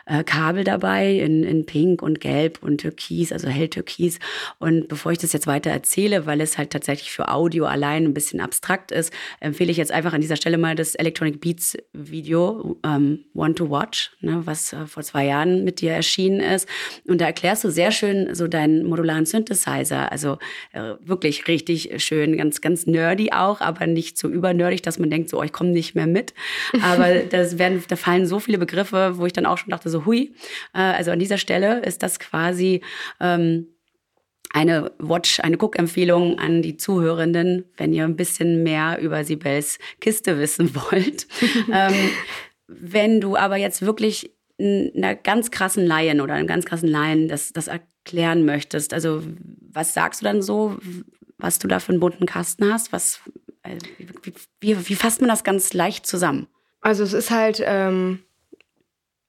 [0.05, 4.19] äh, Kabel dabei in, in Pink und Gelb und Türkis, also hell Türkis.
[4.59, 8.13] Und bevor ich das jetzt weiter erzähle, weil es halt tatsächlich für Audio allein ein
[8.13, 12.77] bisschen abstrakt ist, empfehle ich jetzt einfach an dieser Stelle mal das Electronic Beats Video
[12.83, 16.67] ähm, One to Watch, ne, was äh, vor zwei Jahren mit dir erschienen ist.
[17.07, 20.11] Und da erklärst du sehr schön so deinen modularen Synthesizer.
[20.11, 20.37] Also
[20.73, 25.29] äh, wirklich richtig schön, ganz, ganz nerdy auch, aber nicht so übernerdig, dass man denkt,
[25.29, 26.33] so, oh, ich komme nicht mehr mit.
[26.81, 30.05] Aber das werden, da fallen so viele Begriffe, wo ich dann auch schon dachte, so
[30.05, 30.33] hui.
[30.73, 32.81] Äh, also an dieser Stelle ist das quasi
[33.19, 33.67] ähm,
[34.53, 40.39] eine Watch, eine Guckempfehlung an die Zuhörenden, wenn ihr ein bisschen mehr über Sibels Kiste
[40.39, 41.27] wissen wollt.
[41.71, 41.93] ähm,
[42.67, 47.51] wenn du aber jetzt wirklich einer ganz krassen Laien oder einem ganz krassen Laien das,
[47.51, 47.67] das
[48.03, 49.23] erklären möchtest, also
[49.71, 50.77] was sagst du dann so,
[51.37, 52.91] was du da für einen bunten Kasten hast?
[52.91, 53.19] Was,
[53.63, 56.47] äh, wie, wie, wie fasst man das ganz leicht zusammen?
[56.81, 58.19] Also es ist halt ähm,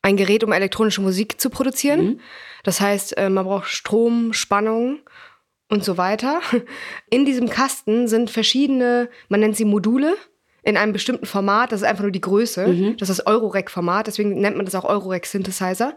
[0.01, 2.05] ein Gerät, um elektronische Musik zu produzieren.
[2.05, 2.21] Mhm.
[2.65, 5.01] Das heißt, äh, man braucht Strom, Spannung
[5.69, 6.41] und so weiter.
[7.11, 10.17] In diesem Kasten sind verschiedene, man nennt sie Module,
[10.65, 11.73] in einem bestimmten Format.
[11.73, 12.69] Das ist einfach nur die Größe.
[12.69, 12.97] Mhm.
[12.97, 15.97] Das ist das Eurorec-Format, deswegen nennt man das auch Eurorec-Synthesizer.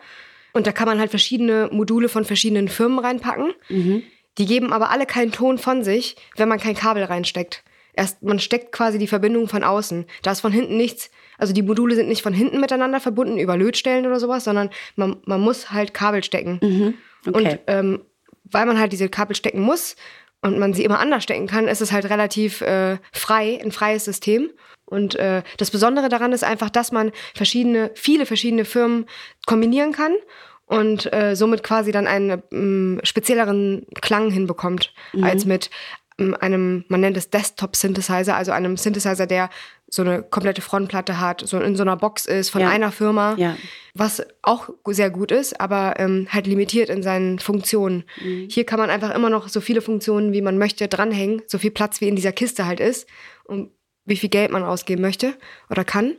[0.55, 3.53] Und da kann man halt verschiedene Module von verschiedenen Firmen reinpacken.
[3.67, 4.03] Mhm.
[4.37, 7.63] Die geben aber alle keinen Ton von sich, wenn man kein Kabel reinsteckt.
[7.93, 10.05] Erst, man steckt quasi die Verbindung von außen.
[10.21, 11.11] Da ist von hinten nichts.
[11.37, 15.17] Also die Module sind nicht von hinten miteinander verbunden über Lötstellen oder sowas, sondern man,
[15.25, 16.59] man muss halt Kabel stecken.
[16.61, 16.93] Mhm.
[17.27, 17.51] Okay.
[17.51, 18.01] Und ähm,
[18.45, 19.97] weil man halt diese Kabel stecken muss
[20.45, 24.05] und man sie immer anders stecken kann, ist es halt relativ äh, frei, ein freies
[24.05, 24.51] System.
[24.85, 29.07] Und äh, das Besondere daran ist einfach, dass man verschiedene, viele verschiedene Firmen
[29.47, 30.13] kombinieren kann
[30.67, 35.23] und äh, somit quasi dann einen ähm, spezielleren Klang hinbekommt mhm.
[35.23, 35.71] als mit
[36.39, 39.49] einem, man nennt es Desktop-Synthesizer, also einem Synthesizer, der
[39.87, 42.69] so eine komplette Frontplatte hat, so in so einer Box ist von Ja.
[42.69, 43.57] einer Firma, Ja.
[43.93, 48.03] was auch sehr gut ist, aber ähm, halt limitiert in seinen Funktionen.
[48.49, 51.71] Hier kann man einfach immer noch so viele Funktionen, wie man möchte, dranhängen, so viel
[51.71, 53.07] Platz, wie in dieser Kiste halt ist
[53.43, 53.71] und
[54.05, 55.33] wie viel Geld man ausgeben möchte
[55.69, 56.15] oder kann.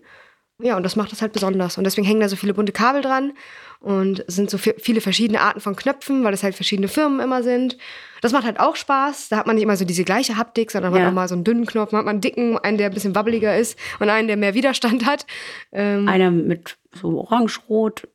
[0.63, 1.77] Ja, und das macht das halt besonders.
[1.77, 3.33] Und deswegen hängen da so viele bunte Kabel dran
[3.81, 7.21] und es sind so vi- viele verschiedene Arten von Knöpfen, weil es halt verschiedene Firmen
[7.21, 7.77] immer sind.
[8.23, 9.29] Das macht halt auch Spaß.
[9.29, 11.07] Da hat man nicht immer so diese gleiche Haptik, sondern man Ja.
[11.07, 12.95] hat auch mal so einen dünnen Knopf, man hat mal einen dicken, einen, der ein
[12.95, 15.27] bisschen wabbeliger ist und einen, der mehr Widerstand hat.
[15.73, 18.09] Ähm, Einer mit so orange-rot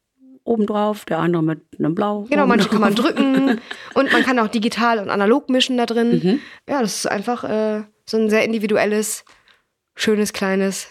[0.43, 2.25] obendrauf, der andere mit einem Blau.
[2.27, 3.61] Genau, manche kann man drücken
[3.93, 6.09] und man kann auch digital und analog mischen da drin.
[6.23, 6.39] Mhm.
[6.67, 9.23] Ja, das ist einfach äh, so ein sehr individuelles,
[9.95, 10.87] schönes, kleines,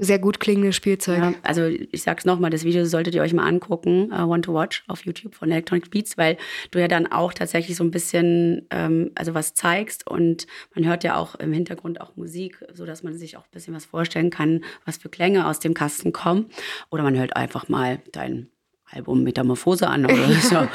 [0.00, 1.18] sehr gut klingendes Spielzeug.
[1.18, 4.54] Ja, also ich sag's nochmal, das Video solltet ihr euch mal angucken, uh, Want to
[4.54, 6.38] Watch auf YouTube von Electronic Beats, weil
[6.70, 11.04] du ja dann auch tatsächlich so ein bisschen ähm, also was zeigst und man hört
[11.04, 14.30] ja auch im Hintergrund auch Musik, so dass man sich auch ein bisschen was vorstellen
[14.30, 16.46] kann, was für Klänge aus dem Kasten kommen.
[16.90, 18.48] Oder man hört einfach mal dein
[18.90, 20.68] Album Metamorphose an oder so.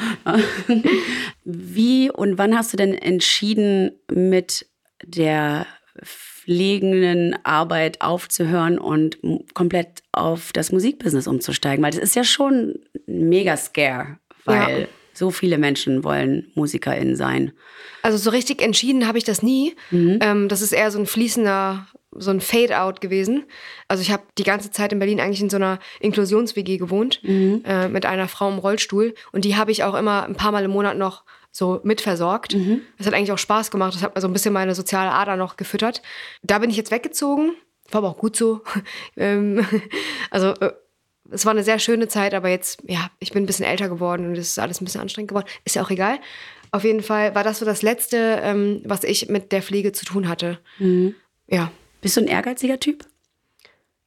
[1.44, 4.66] Wie und wann hast du denn entschieden, mit
[5.04, 5.66] der
[6.46, 9.18] pflegenden Arbeit aufzuhören und
[9.54, 11.84] komplett auf das Musikbusiness umzusteigen?
[11.84, 14.86] Weil das ist ja schon mega Scare, weil Ja.
[15.12, 17.52] so viele Menschen wollen MusikerInnen sein.
[18.02, 19.74] Also so richtig entschieden habe ich das nie.
[19.92, 23.44] Ähm, das ist eher so ein fließender, so ein Fade-out gewesen.
[23.88, 27.88] Also ich habe die ganze Zeit in Berlin eigentlich in so einer Inklusions-WG gewohnt äh,
[27.88, 30.70] mit einer Frau im Rollstuhl und die habe ich auch immer ein paar Mal im
[30.70, 31.24] Monat noch
[31.56, 32.54] so mitversorgt.
[32.98, 33.94] Das hat eigentlich auch Spaß gemacht.
[33.94, 36.02] Das hat mir so ein bisschen meine soziale Ader noch gefüttert.
[36.42, 37.54] Da bin ich jetzt weggezogen.
[37.90, 38.60] War aber auch gut so.
[39.16, 39.66] ähm,
[40.30, 40.72] also äh,
[41.30, 44.26] es war eine sehr schöne Zeit, aber jetzt, ja, ich bin ein bisschen älter geworden
[44.26, 45.48] und es ist alles ein bisschen anstrengend geworden.
[45.64, 46.18] Ist ja auch egal.
[46.72, 50.04] Auf jeden Fall war das so das Letzte, ähm, was ich mit der Pflege zu
[50.04, 50.58] tun hatte.
[51.46, 51.72] Ja.
[52.02, 53.04] Bist du ein ehrgeiziger Typ?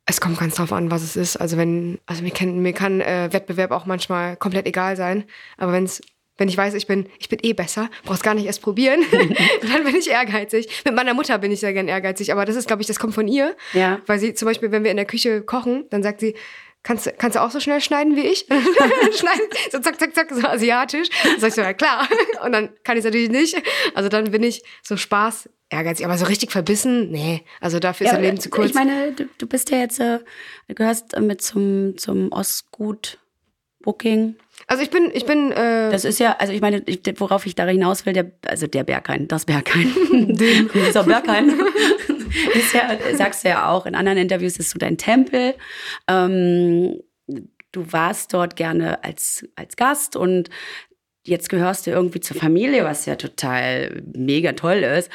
[0.06, 1.38] Es kommt ganz drauf an, was es ist.
[1.38, 5.26] Also wenn, also mir kann, mir kann äh, Wettbewerb auch manchmal komplett egal sein.
[5.58, 6.02] Aber wenn's,
[6.40, 9.84] wenn ich weiß, ich bin, ich bin eh besser, brauch's gar nicht erst probieren, dann
[9.84, 10.68] bin ich ehrgeizig.
[10.86, 13.14] Mit meiner Mutter bin ich sehr gern ehrgeizig, aber das ist, glaube ich, das kommt
[13.14, 13.56] von ihr.
[13.74, 14.02] Ja.
[14.08, 16.34] Weil sie zum Beispiel, wenn wir in der Küche kochen, dann sagt sie,
[16.82, 18.40] kannst, du- kannst du auch so schnell schneiden wie ich?
[19.18, 21.10] schneiden, so zack, zack, zack, so asiatisch.
[21.24, 22.08] Dann sag ich so, ja klar.
[22.44, 23.62] Und dann kann ich es natürlich nicht.
[23.94, 27.44] Also dann bin ich so Spaß ehrgeizig, aber so richtig verbissen, nee.
[27.62, 28.70] Also dafür ist das Leben zu kurz.
[28.70, 30.20] Ich meine, du, du bist ja jetzt, äh,
[30.68, 33.20] du gehörst äh, mit zum, zum Ostgut
[33.82, 34.36] Booking.
[34.70, 37.56] Also ich bin, ich bin, äh, Das ist ja, also ich meine, ich, worauf ich
[37.56, 39.92] da hinaus will, der, also der Berghain, das Berghain.
[40.38, 41.50] Dieser Berghain.
[42.54, 45.56] ist ja, sagst du ja auch, in anderen Interviews ist so dein Tempel.
[46.08, 47.02] Ähm,
[47.72, 50.52] du warst dort gerne als, als Gast und
[51.26, 55.10] jetzt gehörst du irgendwie zur Familie, was ja total mega toll ist.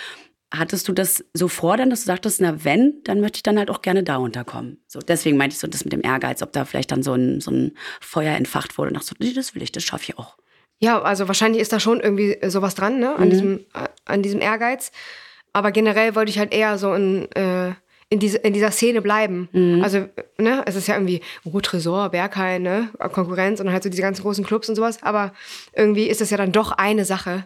[0.57, 3.59] Hattest du das so vor, dann, dass du sagtest, na wenn, dann möchte ich dann
[3.59, 4.79] halt auch gerne da unterkommen.
[4.87, 7.41] So, deswegen meinte ich so das mit dem Ehrgeiz, ob da vielleicht dann so ein,
[7.41, 10.19] so ein Feuer entfacht wurde und dachte so, nee, das will ich, das schaffe ich
[10.19, 10.37] auch.
[10.81, 14.23] ja, also wahrscheinlich ist da schon irgendwie äh, sowas dran, ne, an, diesem, äh, an
[14.23, 14.93] diesem Ehrgeiz.
[15.53, 17.73] Aber generell wollte ich halt eher so in, äh,
[18.11, 19.49] in, diese, in dieser Szene bleiben.
[19.83, 23.83] Also, äh, ne, es ist ja irgendwie, oh, Tresor, Berghain, ne, Konkurrenz und dann halt
[23.85, 25.03] so diese ganzen großen Clubs und sowas.
[25.03, 25.33] Aber
[25.75, 27.45] irgendwie ist das ja dann doch eine Sache,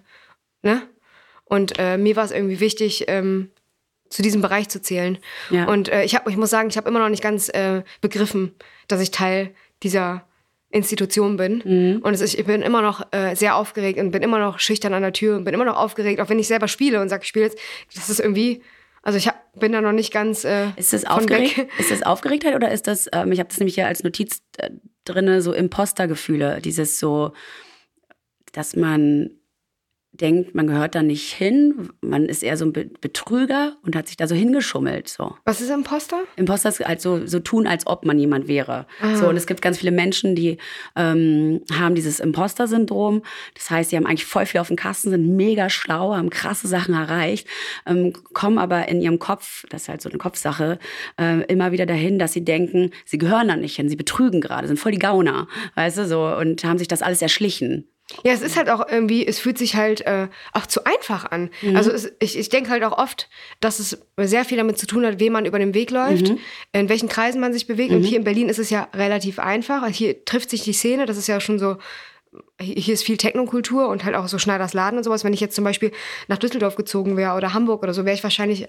[0.62, 0.82] ne?
[1.48, 3.50] Und äh, mir war es irgendwie wichtig, ähm,
[4.10, 5.18] zu diesem Bereich zu zählen.
[5.50, 5.66] Ja.
[5.66, 8.54] Und äh, ich, hab, ich muss sagen, ich habe immer noch nicht ganz äh, begriffen,
[8.86, 10.24] dass ich Teil dieser
[10.70, 11.62] Institution bin.
[12.02, 14.92] Und es ist, ich bin immer noch äh, sehr aufgeregt und bin immer noch schüchtern
[14.92, 17.22] an der Tür und bin immer noch aufgeregt, auch wenn ich selber spiele und sage,
[17.22, 17.58] ich spiele jetzt.
[17.94, 18.62] Das ist irgendwie,
[19.02, 22.54] also ich hab, bin da noch nicht ganz äh, Ist das, aufgeregt, ist das Aufgeregtheit
[22.54, 24.70] oder ist das, ähm, ich habe das nämlich hier als Notiz äh,
[25.04, 27.32] drinne, so Impostergefühle, dieses so,
[28.52, 29.30] dass man
[30.20, 34.08] denkt, man gehört da nicht hin, man ist eher so ein Be Betrüger und hat
[34.08, 35.34] sich da so hingeschummelt, so.
[35.44, 36.20] Was ist Imposter?
[36.36, 38.86] Imposter ist halt so, so tun, als ob man jemand wäre.
[39.14, 40.58] So, und es gibt ganz viele Menschen, die
[40.96, 43.22] ähm, haben dieses Imposter-Syndrom.
[43.54, 46.66] Das heißt, sie haben eigentlich voll viel auf dem Kasten, sind mega schlau, haben krasse
[46.66, 47.46] Sachen erreicht,
[47.86, 50.78] ähm, kommen aber in ihrem Kopf, das ist halt so eine Kopfsache,
[51.20, 54.66] äh, immer wieder dahin, dass sie denken, sie gehören da nicht hin, sie betrügen gerade,
[54.66, 57.88] sind voll die Gauner, weißt du, so, und haben sich das alles erschlichen.
[58.24, 61.50] Ja, es ist halt auch irgendwie, es fühlt sich halt äh, auch zu einfach an.
[61.76, 63.28] Also es, ich, ich denke halt auch oft,
[63.60, 66.28] dass es sehr viel damit zu tun hat, wem man über den Weg läuft,
[66.72, 67.90] in welchen Kreisen man sich bewegt.
[67.92, 69.82] Und hier in Berlin ist es ja relativ einfach.
[69.82, 71.76] Also Hier trifft sich die Szene, das ist ja schon so,
[72.58, 75.22] hier ist viel Technokultur und halt auch so Schneiders Laden und sowas.
[75.22, 75.92] Wenn ich jetzt zum Beispiel
[76.28, 78.68] nach Düsseldorf gezogen wäre oder Hamburg oder so, wäre ich wahrscheinlich,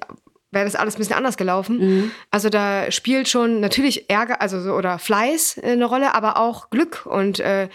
[0.51, 2.11] wäre das alles ein bisschen anders gelaufen.
[2.29, 6.69] Also da spielt schon natürlich Ärger, also so, oder Fleiß äh, eine Rolle, aber auch
[6.69, 7.69] Glück und äh,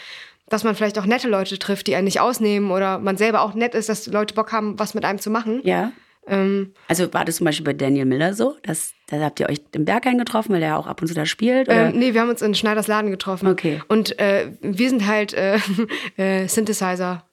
[0.48, 3.54] dass man vielleicht auch nette Leute trifft, die einen nicht ausnehmen oder man selber auch
[3.54, 5.60] nett ist, dass Leute Bock haben, was mit einem zu machen.
[5.64, 5.92] Ja.
[6.26, 8.56] Ähm, also war das zum Beispiel bei Daniel Miller so?
[8.62, 11.14] Dass, da habt ihr euch im Berghain getroffen, weil der ja auch ab und zu
[11.14, 11.68] da spielt?
[11.68, 11.88] Oder?
[11.88, 13.48] Ähm, nee, wir haben uns in Schneiders Laden getroffen.
[13.48, 13.82] Okay.
[13.88, 15.58] Und äh, wir sind halt äh,
[16.16, 17.24] äh, Synthesizer.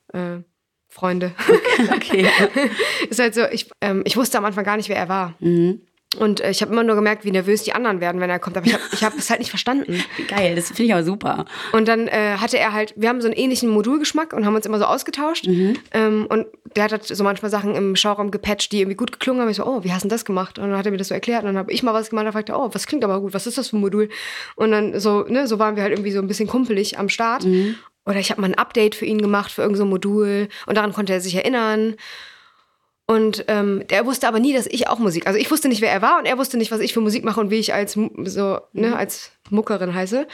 [0.89, 1.31] Freunde.
[1.95, 2.27] Okay.
[3.09, 5.35] ist halt so, ich, ähm, ich wusste am Anfang gar nicht, wer er war.
[5.39, 5.83] Mhm.
[6.17, 8.57] Und äh, ich habe immer nur gemerkt, wie nervös die anderen werden, wenn er kommt.
[8.57, 10.03] Aber ich habe ich hab es halt nicht verstanden.
[10.27, 11.45] Geil, das finde ich aber super.
[11.71, 14.65] Und dann äh, hatte er halt, wir haben so einen ähnlichen Modulgeschmack und haben uns
[14.65, 15.47] immer so ausgetauscht.
[15.47, 15.77] Mhm.
[15.91, 19.41] Ähm, und der hat halt so manchmal Sachen im Schauraum gepatcht, die irgendwie gut geklungen
[19.41, 19.49] haben.
[19.49, 20.59] Ich so, oh, wie hast du das gemacht?
[20.59, 21.43] Und dann hat er mir das so erklärt.
[21.43, 22.25] Und dann habe ich mal was gemacht.
[22.25, 23.33] Und fragte, oh, was klingt aber gut?
[23.33, 24.09] Was ist das für ein Modul?
[24.55, 27.45] Und dann so, ne, so waren wir halt irgendwie so ein bisschen kumpelig am Start.
[27.45, 27.75] Mhm.
[28.05, 30.49] Oder ich habe mal ein Update für ihn gemacht für irgendein so Modul.
[30.65, 31.95] Und daran konnte er sich erinnern.
[33.07, 35.27] Und ähm, der wusste aber nie, dass ich auch Musik.
[35.27, 37.23] Also ich wusste nicht, wer er war und er wusste nicht, was ich für Musik
[37.23, 38.93] mache und wie ich als so ne, mhm.
[38.93, 40.27] als Muckerin heiße.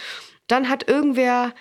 [0.47, 1.53] Dann hat irgendwer,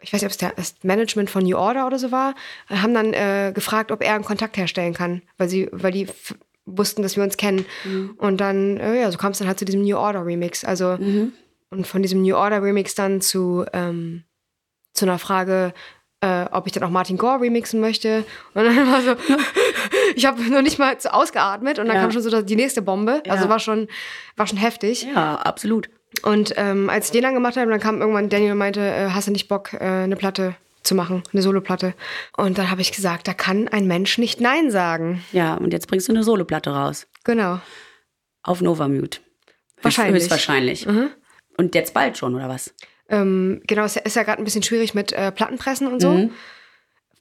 [0.00, 2.34] ich weiß nicht, ob es der, das Management von New Order oder so war,
[2.68, 6.08] haben dann äh, gefragt, ob er einen Kontakt herstellen kann, weil sie, weil die
[6.66, 7.64] wussten, dass wir uns kennen.
[7.84, 8.14] Mhm.
[8.18, 10.64] Und dann, äh, ja, so kam es dann halt zu diesem New Order Remix.
[10.64, 11.32] Also mhm.
[11.70, 14.24] und von diesem New Order Remix dann zu ähm,
[14.94, 15.74] zu einer Frage,
[16.20, 18.24] äh, ob ich dann auch Martin Gore remixen möchte.
[18.54, 19.10] Und dann war so,
[20.14, 22.02] ich habe noch nicht mal ausgeatmet und dann ja.
[22.02, 23.22] kam schon so die nächste Bombe.
[23.26, 23.32] Ja.
[23.32, 23.88] Also war schon,
[24.36, 25.06] war schon heftig.
[25.14, 25.88] Ja, absolut.
[26.22, 29.10] Und ähm, als ich den dann gemacht habe, dann kam irgendwann Daniel und meinte, äh,
[29.10, 31.94] hast du nicht Bock, äh, eine Platte zu machen, eine Soloplatte.
[32.36, 35.24] Und dann habe ich gesagt, da kann ein Mensch nicht Nein sagen.
[35.32, 37.06] Ja, und jetzt bringst du eine Soloplatte raus.
[37.24, 37.60] Genau.
[38.42, 39.20] Auf Novamute.
[39.82, 40.22] Wahrscheinlich.
[40.22, 40.86] Höchstwahrscheinlich.
[40.86, 41.10] Mhm.
[41.56, 42.74] Und jetzt bald schon, oder was?
[43.08, 46.10] Ähm, genau, es ist ja gerade ein bisschen schwierig mit äh, Plattenpressen und so.
[46.10, 46.30] Mhm.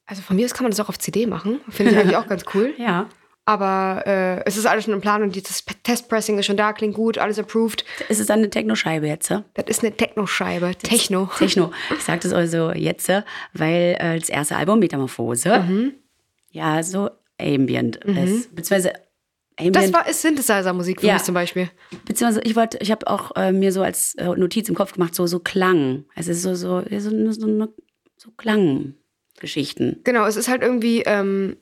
[0.05, 1.61] Also von mir aus kann man das auch auf CD machen.
[1.69, 2.73] Finde ich eigentlich auch ganz cool.
[2.77, 3.09] Ja.
[3.45, 6.95] Aber äh, es ist alles schon im Plan und das Testpressing ist schon da, klingt
[6.95, 7.83] gut, alles approved.
[8.07, 9.31] Ist es dann eine Techno-Scheibe jetzt?
[9.31, 10.75] Das ist eine Techno-Scheibe.
[10.75, 11.29] Techno.
[11.37, 11.73] Techno.
[11.93, 13.09] Ich sage das also jetzt,
[13.51, 15.93] weil äh, das erste Album Metamorphose mhm.
[16.51, 18.17] ja so ambient mhm.
[18.17, 18.55] ist.
[18.55, 18.93] Beziehungsweise
[19.57, 19.75] Ambient.
[19.75, 21.13] Das war ist Synthesizer-Musik für ja.
[21.13, 21.69] mich zum Beispiel.
[22.05, 25.13] Beziehungsweise ich wollte, ich habe auch äh, mir so als äh, Notiz im Kopf gemacht,
[25.13, 26.05] so so Klang.
[26.15, 27.67] Es ist so so so, so,
[28.17, 28.31] so
[29.43, 29.99] Klanggeschichten.
[30.03, 31.57] Genau, es ist halt irgendwie ähm,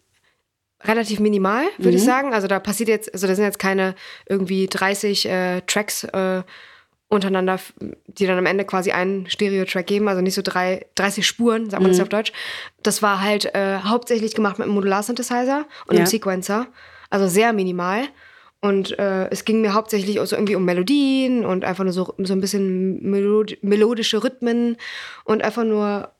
[0.83, 1.97] relativ minimal, würde mhm.
[1.97, 2.33] ich sagen.
[2.33, 3.95] Also da passiert jetzt, also da sind jetzt keine
[4.27, 6.43] irgendwie 30 äh, Tracks äh,
[7.07, 7.59] untereinander,
[8.07, 11.81] die dann am Ende quasi einen Stereo-Track geben, also nicht so drei, 30 Spuren, sagt
[11.81, 11.95] man mhm.
[11.95, 12.31] das auf Deutsch.
[12.83, 15.99] Das war halt äh, hauptsächlich gemacht mit einem Modular-Synthesizer und ja.
[15.99, 16.67] einem Sequencer.
[17.09, 18.03] Also sehr minimal.
[18.61, 22.13] Und äh, es ging mir hauptsächlich auch so irgendwie um Melodien und einfach nur so,
[22.19, 24.77] so ein bisschen melod melodische Rhythmen
[25.25, 26.11] und einfach nur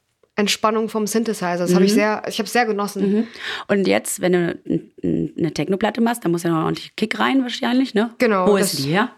[0.42, 1.58] Entspannung vom Synthesizer.
[1.58, 1.76] Das mhm.
[1.76, 3.12] habe ich sehr, ich habe sehr genossen.
[3.12, 3.28] Mhm.
[3.68, 4.60] Und jetzt, wenn du
[5.38, 8.14] eine Technoplatte machst, dann muss ja noch ordentlich Kick rein wahrscheinlich, ne?
[8.18, 8.48] Genau.
[8.48, 9.12] Wo ist die her?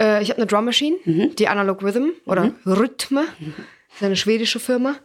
[0.00, 1.36] Äh, ich habe eine Drum Machine, mhm.
[1.36, 2.54] die Analog Rhythm oder mhm.
[2.66, 3.24] Rhythme.
[3.88, 4.96] Das ist eine schwedische Firma.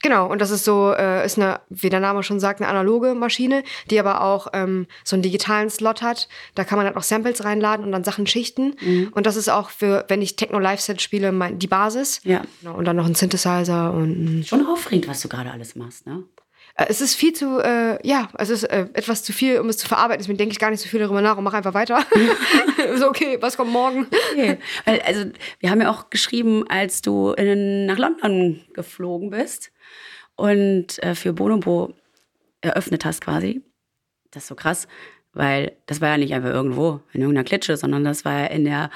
[0.00, 3.14] Genau, und das ist so, äh, ist eine, wie der Name schon sagt, eine analoge
[3.14, 6.28] Maschine, die aber auch ähm, so einen digitalen Slot hat.
[6.54, 8.76] Da kann man halt auch Samples reinladen und dann Sachen schichten.
[8.80, 9.08] Mhm.
[9.12, 12.20] Und das ist auch für, wenn ich Techno Live Set spiele, mein, die Basis.
[12.22, 12.42] Ja.
[12.60, 14.44] Genau, und dann noch ein Synthesizer und.
[14.46, 16.22] Schon aufregend, was du gerade alles machst, ne?
[16.78, 19.78] Äh, es ist viel zu, äh, ja, es ist äh, etwas zu viel, um es
[19.78, 20.22] zu verarbeiten.
[20.22, 22.04] Deswegen denke ich gar nicht so viel darüber nach und mache einfach weiter.
[22.96, 24.06] so, okay, was kommt morgen?
[24.32, 24.58] Okay.
[25.04, 25.24] Also,
[25.58, 29.72] wir haben ja auch geschrieben, als du in, nach London geflogen bist
[30.38, 31.92] und äh, für Bonobo
[32.60, 33.60] eröffnet hast quasi.
[34.30, 34.86] Das ist so krass,
[35.32, 38.64] weil das war ja nicht einfach irgendwo in irgendeiner Klitsche, sondern das war ja in
[38.64, 38.90] der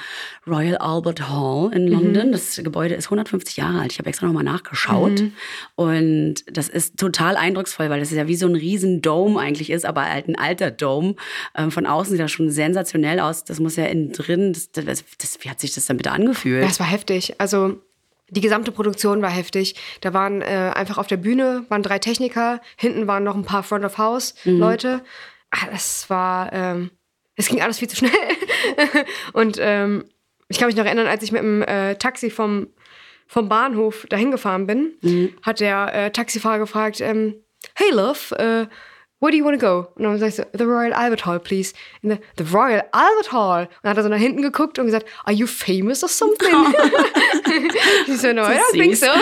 [0.46, 2.28] Royal Albert Hall in London.
[2.28, 2.32] Mhm.
[2.32, 3.90] Das Gebäude ist 150 Jahre alt.
[3.92, 5.20] Ich habe extra nochmal nachgeschaut.
[5.20, 5.32] Mhm.
[5.74, 9.84] Und das ist total eindrucksvoll, weil das ja wie so ein riesen Dome eigentlich ist,
[9.84, 11.16] aber halt ein alter Dome.
[11.56, 13.42] Ähm, von außen sieht das schon sensationell aus.
[13.42, 16.62] Das muss ja innen drin, das, das, das, wie hat sich das dann bitte angefühlt?
[16.62, 17.40] Das war heftig.
[17.40, 17.80] Also
[18.32, 19.74] die gesamte Produktion war heftig.
[20.00, 23.62] Da waren äh, einfach auf der Bühne waren drei Techniker, hinten waren noch ein paar
[23.62, 24.58] Front of House mhm.
[24.58, 25.02] Leute.
[25.50, 26.90] Ah, das war, ähm,
[27.36, 28.10] es ging alles viel zu schnell.
[29.34, 30.04] und ähm,
[30.48, 32.68] ich kann mich noch erinnern, als ich mit dem äh, Taxi vom
[33.26, 35.32] vom Bahnhof dahin gefahren bin, mhm.
[35.40, 37.34] hat der äh, Taxifahrer gefragt, ähm,
[37.74, 38.66] Hey Love, äh,
[39.22, 39.86] where do you want to go?
[39.94, 41.72] Und dann sag ich so, the Royal Albert Hall, please.
[42.02, 43.62] In the, the Royal Albert Hall.
[43.62, 46.50] Und dann hat er so nach hinten geguckt und gesagt, are you famous or something?
[48.08, 49.06] Ich so, no, I don't think so.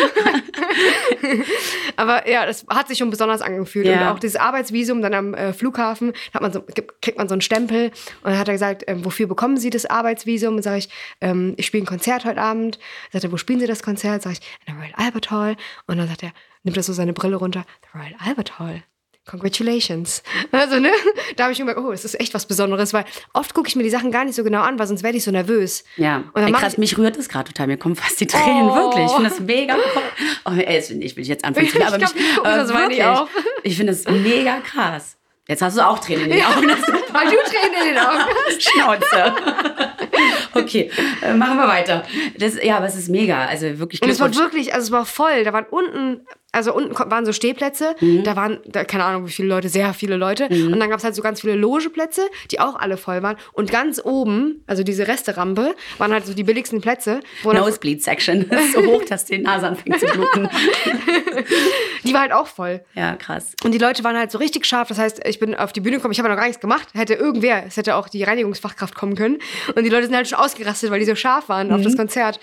[1.96, 3.86] Aber ja, das hat sich schon besonders angefühlt.
[3.86, 4.00] Ja.
[4.00, 6.64] Und auch dieses Arbeitsvisum dann am äh, Flughafen, hat man so,
[7.02, 7.90] kriegt man so einen Stempel.
[8.22, 10.56] Und dann hat er gesagt, ähm, wofür bekommen Sie das Arbeitsvisum?
[10.56, 10.88] Und sage ich,
[11.20, 12.78] ähm, ich spiele ein Konzert heute Abend.
[13.12, 14.22] Sagt er, wo spielen Sie das Konzert?
[14.22, 15.56] Sag ich, in der Royal Albert Hall.
[15.86, 16.32] Und dann sagt er,
[16.62, 18.82] nimmt er so seine Brille runter, the Royal Albert Hall
[19.30, 20.22] congratulations.
[20.52, 20.90] Also, ne,
[21.36, 23.82] da habe ich gemerkt, oh, es ist echt was Besonderes, weil oft gucke ich mir
[23.82, 25.84] die Sachen gar nicht so genau an, weil sonst werde ich so nervös.
[25.96, 27.66] Ja, Und ey, krass, ich- mich rührt das gerade total.
[27.68, 28.74] Mir kommen fast die Tränen, Oh.
[28.74, 29.06] wirklich.
[29.06, 30.02] Ich finde das mega cool.
[30.46, 33.04] Oh, ey, ich will jetzt anfangen zu Ich aber glaub, mich, guck, das ich wirklich.
[33.04, 33.28] auch.
[33.62, 35.16] Ich finde das mega krass.
[35.48, 36.68] Jetzt hast du auch Tränen in den Augen.
[36.68, 38.62] Ist Weil du Tränen in den Augen hast.
[38.70, 39.34] Schnauze.
[40.54, 40.90] Okay,
[41.22, 42.04] äh, machen wir weiter.
[42.38, 43.46] Das, ja, aber es ist mega.
[43.46, 45.44] Also wirklich Und es war wirklich, also es war voll.
[45.44, 47.94] Da waren unten, also unten waren so Stehplätze.
[48.00, 48.24] Mhm.
[48.24, 50.48] Da waren, da, keine Ahnung, wie viele Leute, sehr viele Leute.
[50.48, 53.36] Und dann gab es halt so ganz viele Logeplätze, die auch alle voll waren.
[53.52, 57.20] Und ganz oben, also diese Resterampe, waren halt so die billigsten Plätze.
[57.44, 58.48] Nosebleed Section.
[58.48, 60.48] Das ist so hoch, dass die Nase anfängt zu bluten.
[62.04, 62.80] die war halt auch voll.
[62.94, 63.54] Ja, krass.
[63.62, 64.88] Und die Leute waren halt so richtig scharf.
[64.88, 66.88] Das heißt, ich bin auf die Bühne gekommen, ich habe ja noch gar nichts gemacht.
[66.94, 69.38] Hätte irgendwer, es hätte auch die Reinigungsfachkraft kommen können.
[69.74, 72.40] Und die Leute sind halt schon ausgerastet, weil die so scharf waren auf das Konzert.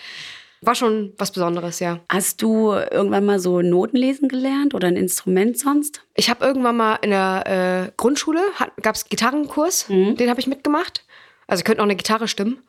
[0.68, 2.00] War schon was Besonderes, ja.
[2.10, 6.02] Hast du irgendwann mal so Noten lesen gelernt oder ein Instrument sonst?
[6.14, 8.42] Ich habe irgendwann mal in der äh, Grundschule,
[8.82, 11.06] gab es Gitarrenkurs, den habe ich mitgemacht.
[11.48, 12.62] Also ich könnte noch eine Gitarre stimmen,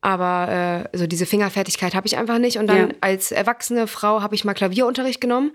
[0.00, 2.58] aber äh, so diese Fingerfertigkeit habe ich einfach nicht.
[2.58, 2.94] Und dann Ja.
[3.00, 5.52] als erwachsene Frau habe ich mal Klavierunterricht genommen,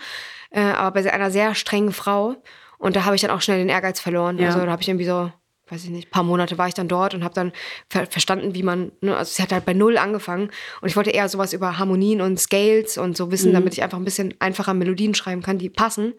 [0.51, 2.37] äh, aber bei einer sehr strengen Frau.
[2.77, 4.37] Und da habe ich dann auch schnell den Ehrgeiz verloren.
[4.37, 4.47] Ja.
[4.47, 5.29] Also da habe ich irgendwie so,
[5.69, 7.51] weiß ich nicht, ein paar Monate war ich dann dort und habe dann
[7.89, 10.49] ver verstanden, wie man, ne, also es hat halt bei Null angefangen.
[10.81, 13.97] Und ich wollte eher sowas über Harmonien und Scales und so wissen, damit ich einfach
[13.97, 16.13] ein bisschen einfacher Melodien schreiben kann, die passen.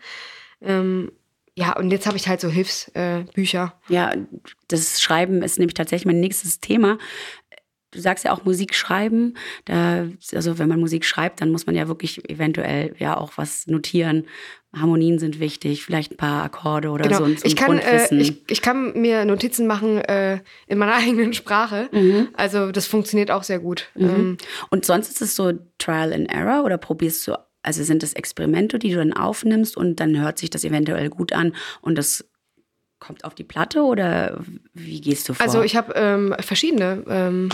[0.60, 1.12] Ähm,
[1.54, 3.74] ja, und jetzt habe ich halt so Hilfsbücher.
[3.88, 3.92] Äh.
[3.92, 4.12] Ja,
[4.68, 6.98] das Schreiben ist nämlich tatsächlich mein nächstes Thema.
[7.92, 9.38] Du sagst ja auch Musik schreiben.
[9.64, 13.66] Da, also wenn man Musik schreibt, dann muss man ja wirklich eventuell ja auch was
[13.68, 14.26] notieren.
[14.80, 17.18] Harmonien sind wichtig, vielleicht ein paar Akkorde oder Genau.
[17.18, 20.78] so ein, so ein ich, kann, äh, ich, ich kann mir Notizen machen äh, in
[20.78, 21.88] meiner eigenen Sprache.
[22.34, 23.88] Also das funktioniert auch sehr gut.
[23.96, 24.36] Ähm,
[24.70, 28.78] Und sonst ist es so Trial and Error oder probierst du, also sind das Experimente,
[28.78, 32.24] die du dann aufnimmst und dann hört sich das eventuell gut an und das
[32.98, 34.38] kommt auf die Platte oder
[34.72, 35.44] wie gehst du vor?
[35.44, 37.48] Also ich habe ähm, verschiedene ähm,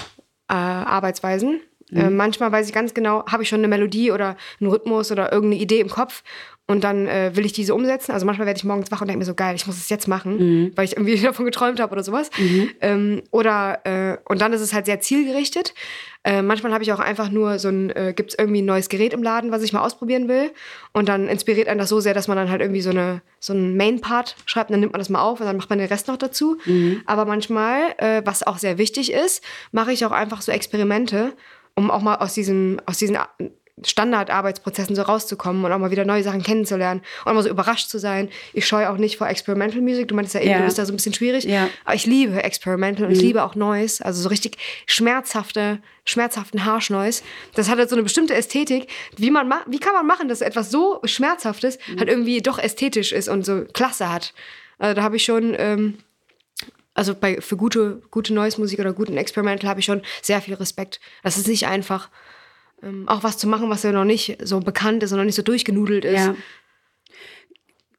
[0.49, 1.61] äh, Arbeitsweisen.
[1.91, 5.31] Äh, manchmal weiß ich ganz genau, habe ich schon eine Melodie oder einen Rhythmus oder
[5.31, 6.23] irgendeine Idee im Kopf
[6.68, 8.12] und dann äh, will ich diese umsetzen.
[8.12, 10.07] Also manchmal werde ich morgens wach und denke mir so, geil, ich muss es jetzt
[10.07, 10.38] machen,
[10.77, 12.31] weil ich irgendwie davon geträumt habe oder sowas.
[12.81, 15.75] Ähm, oder äh, und dann ist es halt sehr zielgerichtet.
[16.25, 18.88] Äh, manchmal habe ich auch einfach nur so ein, äh, gibt es irgendwie ein neues
[18.88, 20.53] Gerät im Laden, was ich mal ausprobieren will.
[20.92, 23.53] Und dann inspiriert einen das so sehr, dass man dann halt irgendwie so, eine, so
[23.53, 25.88] einen Main-Part schreibt und dann nimmt man das mal auf und dann macht man den
[25.88, 26.59] Rest noch dazu.
[27.07, 31.33] Aber manchmal, äh, was auch sehr wichtig ist, mache ich auch einfach so Experimente,
[31.75, 33.18] um auch mal aus diesem, aus diesen
[33.83, 37.89] Standardarbeitsprozessen so rauszukommen und auch mal wieder neue Sachen kennenzulernen und auch mal so überrascht
[37.89, 38.29] zu sein.
[38.53, 40.09] Ich scheue auch nicht vor Experimental Music.
[40.09, 40.59] Du meintest ja eben, Ja.
[40.59, 41.45] du bist da so ein bisschen schwierig.
[41.45, 41.69] Ja.
[41.85, 44.05] Aber ich liebe Experimental und ich liebe auch Noise.
[44.05, 47.23] Also so richtig schmerzhafte, schmerzhaften Harsh-Noise.
[47.55, 48.89] Das hat halt so eine bestimmte Ästhetik.
[49.17, 53.13] Wie, man ma wie kann man machen, dass etwas so Schmerzhaftes halt irgendwie doch ästhetisch
[53.13, 54.35] ist und so Klasse hat?
[54.79, 55.55] Also da habe ich schon...
[55.59, 55.99] Ähm,
[56.95, 61.01] also bei, für gute, gute Noise-Musik oder guten Experimental habe ich schon sehr viel Respekt.
[61.23, 62.11] Das ist nicht einfach,
[62.83, 65.35] ähm, auch was zu machen, was ja noch nicht so bekannt ist und noch nicht
[65.37, 66.27] so durchgenudelt ist.
[66.27, 66.37] Ja.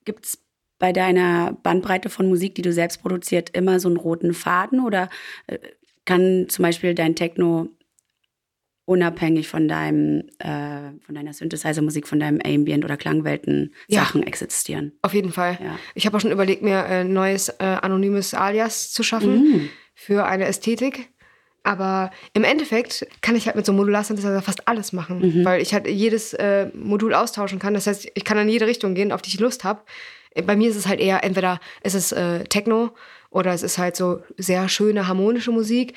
[0.06, 0.40] Gibt es
[0.80, 5.10] bei deiner Bandbreite von Musik, die du selbst produziert, immer so einen roten Faden oder
[5.48, 5.60] äh,
[6.06, 7.70] kann zum Beispiel dein Techno
[8.86, 14.92] unabhängig von deinem, äh, von deiner Synthesizer-Musik, von deinem Ambient- oder Klangwelten-Sachen existieren?
[15.02, 15.58] Auf jeden Fall.
[15.64, 15.80] Ja.
[15.96, 19.70] Ich habe auch schon überlegt, mir ein neues äh, anonymes Alias zu schaffen Mhm.
[19.96, 21.13] für eine Ästhetik.
[21.64, 25.46] Aber im Endeffekt kann ich halt mit so einem Modular-Synthesizer fast alles machen, Mhm.
[25.46, 27.74] weil ich halt jedes äh, Modul austauschen kann.
[27.74, 29.82] Das heißt, ich kann in jede Richtung gehen, auf die ich Lust habe.
[30.46, 32.92] Bei mir ist es halt eher, entweder ist es äh, Techno
[33.30, 35.94] oder es ist halt so sehr schöne harmonische Musik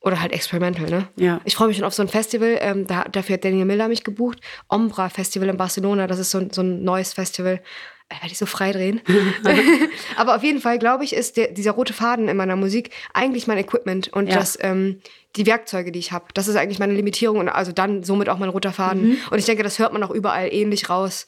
[0.00, 1.08] oder halt Experimental, ne?
[1.16, 1.40] Ja.
[1.44, 4.02] Ich freue mich schon auf so ein Festival, ähm, da, dafür hat Daniel Miller mich
[4.04, 4.38] gebucht.
[4.68, 7.60] Ombra Festival in Barcelona, das ist so, so ein neues Festival.
[8.08, 9.00] Da werde ich so frei drehen.
[10.16, 13.46] Aber auf jeden Fall, glaube ich, ist der, dieser rote Faden in meiner Musik eigentlich
[13.46, 14.36] mein Equipment und Ja.
[14.36, 15.00] das, ähm,
[15.36, 16.26] die Werkzeuge, die ich habe.
[16.34, 19.08] Das ist eigentlich meine Limitierung und also dann somit auch mein roter Faden.
[19.08, 19.18] Mhm.
[19.30, 21.26] Und ich denke, das hört man auch überall ähnlich raus.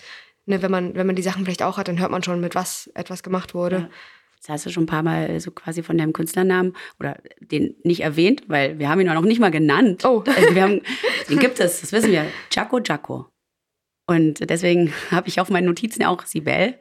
[0.49, 2.55] Ne, wenn, man, wenn man die Sachen vielleicht auch hat, dann hört man schon, mit
[2.55, 3.91] was etwas gemacht wurde.
[4.41, 8.01] Das hast du schon ein paar Mal so quasi von deinem Künstlernamen oder den nicht
[8.03, 10.05] erwähnt, weil wir haben ihn auch noch nicht mal genannt.
[10.05, 10.23] Oh.
[10.25, 10.83] Also wir haben,
[11.29, 12.27] den gibt es, das wissen wir.
[12.53, 13.27] Jaco Jaco.
[14.07, 16.75] Und deswegen habe ich auf meinen Notizen auch Sibel,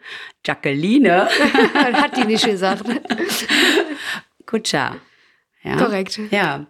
[0.45, 1.27] Jacqueline,
[1.73, 2.83] Hat die nicht gesagt.
[4.45, 4.97] Kutscher.
[5.63, 5.77] Ja.
[5.77, 6.19] Korrekt.
[6.29, 6.67] Ja,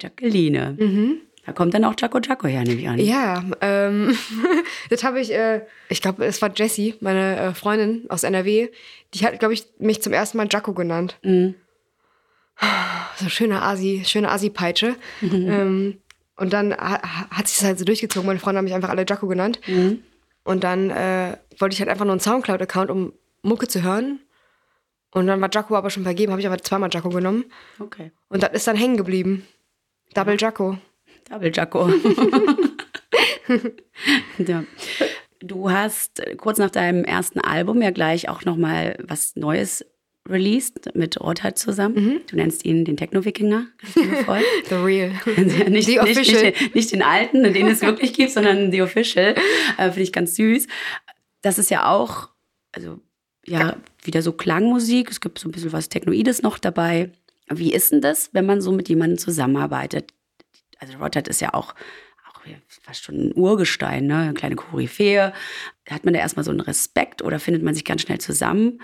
[0.00, 0.76] Jacqueline.
[0.78, 1.20] Mhm.
[1.46, 2.98] Da kommt dann auch Jaco Jaco her, nehme ich an.
[2.98, 4.18] Ja, ähm,
[4.90, 8.68] das habe ich, äh, ich glaube, es war Jessie, meine äh, Freundin aus NRW,
[9.14, 11.16] die hat, glaube ich, mich zum ersten Mal Jaco genannt.
[11.22, 11.54] Mhm.
[13.16, 14.94] So schöne Asi, schöne Asi-Peitsche.
[15.22, 15.98] Ähm,
[16.38, 18.26] und dann ha hat sich das halt so durchgezogen.
[18.26, 19.60] Meine Freunde haben mich einfach alle Jaco genannt.
[20.44, 24.20] Und dann äh, wollte ich halt einfach nur einen Soundcloud-Account, um Mucke zu hören.
[25.10, 27.44] Und dann war Jaco aber schon vergeben, habe ich aber zweimal Jaco genommen.
[27.78, 28.12] Okay.
[28.28, 29.46] Und das ist dann hängen geblieben.
[30.14, 30.78] Double Jaco.
[31.28, 31.88] Double Jaco.
[34.38, 34.64] ja.
[35.40, 39.84] Du hast kurz nach deinem ersten Album ja gleich auch nochmal was Neues
[40.28, 41.94] released mit Rothard zusammen.
[41.94, 42.20] Mhm.
[42.28, 43.66] Du nennst ihn den Techno-Wikinger.
[44.68, 45.12] The Real.
[45.68, 46.42] nicht, The Official.
[46.42, 49.34] Nicht, nicht, nicht, den alten, den es wirklich gibt, sondern The Official.
[49.76, 50.66] Äh, Finde ich ganz süß.
[51.42, 52.28] Das ist ja auch,
[52.72, 53.00] also
[53.46, 55.10] ja, wieder so Klangmusik.
[55.10, 57.12] Es gibt so ein bisschen was Technoides noch dabei.
[57.50, 60.12] Wie ist denn das, wenn man so mit jemandem zusammenarbeitet?
[60.78, 61.74] Also Rothard ist ja auch
[62.82, 64.16] fast schon ein Urgestein, ne?
[64.18, 65.32] eine kleine Koryphäe.
[65.88, 68.80] Hat man da erstmal so einen Respekt oder findet man sich ganz schnell zusammen?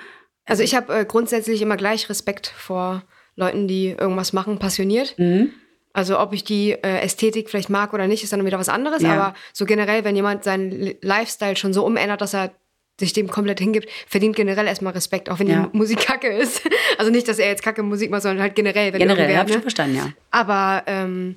[0.46, 3.02] Also ich habe äh, grundsätzlich immer gleich Respekt vor
[3.36, 5.18] Leuten, die irgendwas machen, passioniert.
[5.18, 5.52] Mhm.
[5.92, 9.02] Also ob ich die äh, Ästhetik vielleicht mag oder nicht, ist dann wieder was anderes.
[9.02, 9.12] Ja.
[9.12, 12.50] Aber so generell, wenn jemand seinen Lifestyle schon so umändert, dass er
[12.98, 15.68] sich dem komplett hingibt, verdient generell erstmal Respekt, auch wenn ja.
[15.72, 16.62] die Musik kacke ist.
[16.98, 18.92] Also nicht, dass er jetzt kacke Musik macht, sondern halt generell.
[18.92, 19.62] Wenn generell, ja, hab ich ne?
[19.62, 20.12] verstanden, ja.
[20.30, 21.36] Aber ähm,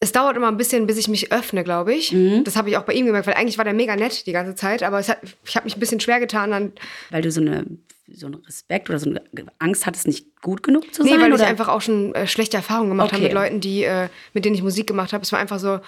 [0.00, 2.12] es dauert immer ein bisschen, bis ich mich öffne, glaube ich.
[2.12, 2.44] Mhm.
[2.44, 4.54] Das habe ich auch bei ihm gemerkt, weil eigentlich war der mega nett die ganze
[4.54, 6.50] Zeit, aber hat, ich habe mich ein bisschen schwer getan.
[6.50, 6.72] Dann
[7.10, 7.64] weil du so eine
[8.12, 9.22] so einen Respekt oder so eine
[9.58, 11.12] Angst hattest, nicht gut genug zu sein?
[11.12, 11.42] Nee, weil oder?
[11.42, 13.16] ich einfach auch schon äh, schlechte Erfahrungen gemacht okay.
[13.16, 15.22] habe mit Leuten, die, äh, mit denen ich Musik gemacht habe.
[15.22, 15.80] Es war einfach so,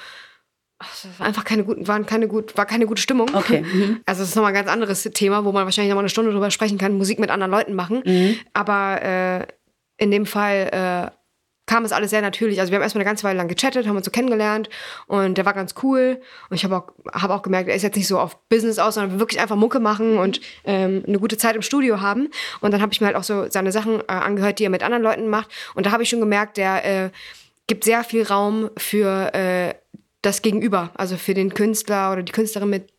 [0.80, 3.32] es war einfach keine guten, waren keine gut, war keine gute Stimmung.
[3.34, 3.64] Okay.
[3.72, 4.00] Mhm.
[4.06, 6.50] Also es ist nochmal ein ganz anderes Thema, wo man wahrscheinlich nochmal eine Stunde drüber
[6.50, 8.02] sprechen kann, Musik mit anderen Leuten machen.
[8.04, 8.36] Mhm.
[8.52, 9.46] Aber äh,
[9.96, 11.17] in dem Fall äh,
[11.68, 12.58] kam es alles sehr natürlich.
[12.60, 14.68] Also wir haben erstmal eine ganze Weile lang gechattet, haben uns so kennengelernt
[15.06, 16.20] und der war ganz cool.
[16.50, 18.94] Und ich habe auch, hab auch gemerkt, er ist jetzt nicht so auf Business aus,
[18.94, 22.30] sondern wirklich einfach Mucke machen und ähm, eine gute Zeit im Studio haben.
[22.60, 24.82] Und dann habe ich mir halt auch so seine Sachen äh, angehört, die er mit
[24.82, 25.50] anderen Leuten macht.
[25.74, 27.10] Und da habe ich schon gemerkt, der äh,
[27.66, 29.74] gibt sehr viel Raum für äh,
[30.22, 32.90] das Gegenüber, also für den Künstler oder die Künstlerin, mit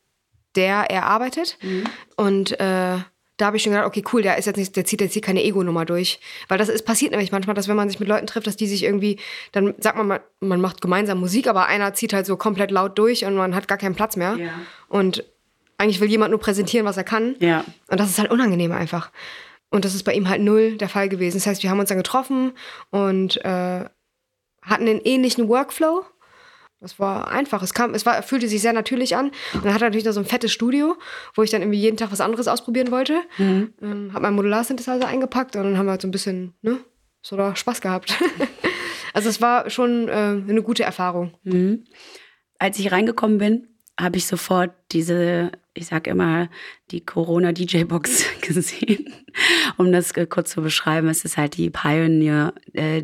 [0.55, 1.57] der er arbeitet.
[1.61, 1.83] Mhm.
[2.15, 2.97] Und äh,
[3.39, 5.21] da habe ich schon gedacht, okay, cool, der ist jetzt nicht, der zieht jetzt hier
[5.21, 6.19] keine Ego-Nummer durch.
[6.49, 8.67] Weil das ist, passiert nämlich manchmal, dass wenn man sich mit Leuten trifft, dass die
[8.67, 9.17] sich irgendwie,
[9.53, 12.99] dann sagt man mal, man macht gemeinsam Musik, aber einer zieht halt so komplett laut
[12.99, 14.35] durch und man hat gar keinen Platz mehr.
[14.35, 14.51] Ja.
[14.89, 15.23] Und
[15.77, 17.35] eigentlich will jemand nur präsentieren, was er kann.
[17.39, 17.63] Ja.
[17.87, 19.09] Und das ist halt unangenehm einfach.
[19.69, 21.37] Und das ist bei ihm halt null der Fall gewesen.
[21.37, 22.51] Das heißt, wir haben uns dann getroffen
[22.89, 23.85] und äh,
[24.61, 26.03] hatten einen ähnlichen Workflow.
[26.81, 27.61] Das war einfach.
[27.61, 29.31] Es kam, es war, fühlte sich sehr natürlich an.
[29.53, 30.95] Und dann hat er natürlich noch so ein fettes Studio,
[31.35, 33.21] wo ich dann irgendwie jeden Tag was anderes ausprobieren wollte.
[33.37, 33.73] Mhm.
[33.81, 36.77] Ähm, hab meinen Modular-Synthesizer eingepackt und dann haben wir halt so ein bisschen, ne,
[37.21, 38.17] so da Spaß gehabt.
[39.13, 41.33] also es war schon äh, eine gute Erfahrung.
[41.43, 41.83] Mhm.
[42.59, 43.67] Als ich reingekommen bin,
[43.99, 46.49] habe ich sofort diese, ich sag immer,
[46.91, 49.13] die Corona-DJ-Box gesehen.
[49.77, 53.03] um das kurz zu beschreiben, es ist halt die Pioneer, äh,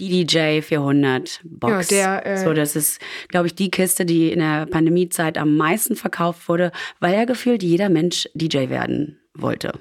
[0.00, 1.90] DDJ 400 Box.
[1.90, 5.56] Ja, der, äh so, das ist, glaube ich, die Kiste, die in der Pandemiezeit am
[5.56, 9.72] meisten verkauft wurde, weil ja gefühlt jeder Mensch DJ werden wollte.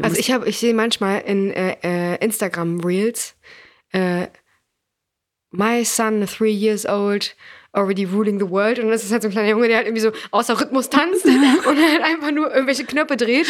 [0.00, 3.34] Also ich habe, ich sehe manchmal in äh, äh, Instagram Reels,
[3.90, 4.28] äh,
[5.50, 7.36] my son, three years old,
[7.72, 8.78] already ruling the world.
[8.78, 11.24] Und das ist halt so ein kleiner Junge, der halt irgendwie so außer Rhythmus tanzt
[11.26, 13.46] und halt einfach nur irgendwelche Knöpfe dreht.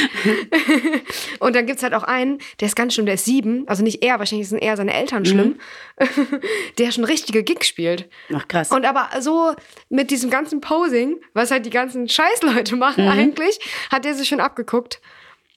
[1.40, 3.82] und dann gibt es halt auch einen, der ist ganz schlimm, der ist sieben, also
[3.82, 5.58] nicht er, wahrscheinlich sind eher seine Eltern schlimm,
[5.98, 6.40] mhm.
[6.78, 8.08] der schon richtige Gigs spielt.
[8.34, 8.70] Ach krass.
[8.70, 9.54] Und aber so
[9.88, 13.10] mit diesem ganzen Posing, was halt die ganzen Scheißleute machen mhm.
[13.10, 13.58] eigentlich,
[13.90, 15.00] hat der sich schon abgeguckt.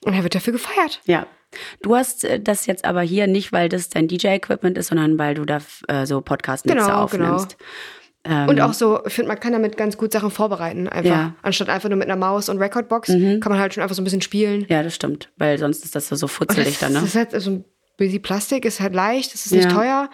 [0.03, 1.01] Und er wird dafür gefeiert.
[1.05, 1.25] Ja.
[1.81, 5.35] Du hast äh, das jetzt aber hier nicht, weil das dein DJ-Equipment ist, sondern weil
[5.35, 7.57] du da äh, so Podcast-Mixe genau, aufnimmst.
[7.57, 7.69] Genau.
[8.25, 11.09] Ähm, und auch so, ich finde, man kann damit ganz gut Sachen vorbereiten, einfach.
[11.09, 11.35] Ja.
[11.43, 13.39] Anstatt einfach nur mit einer Maus und Recordbox, mhm.
[13.39, 14.65] kann man halt schon einfach so ein bisschen spielen.
[14.67, 15.29] Ja, das stimmt.
[15.37, 16.99] Weil sonst ist das so futzelig dann, ne?
[16.99, 17.65] Das ist halt so ein
[17.97, 19.71] bisschen Plastik, ist halt leicht, das ist nicht ja.
[19.71, 20.09] teuer.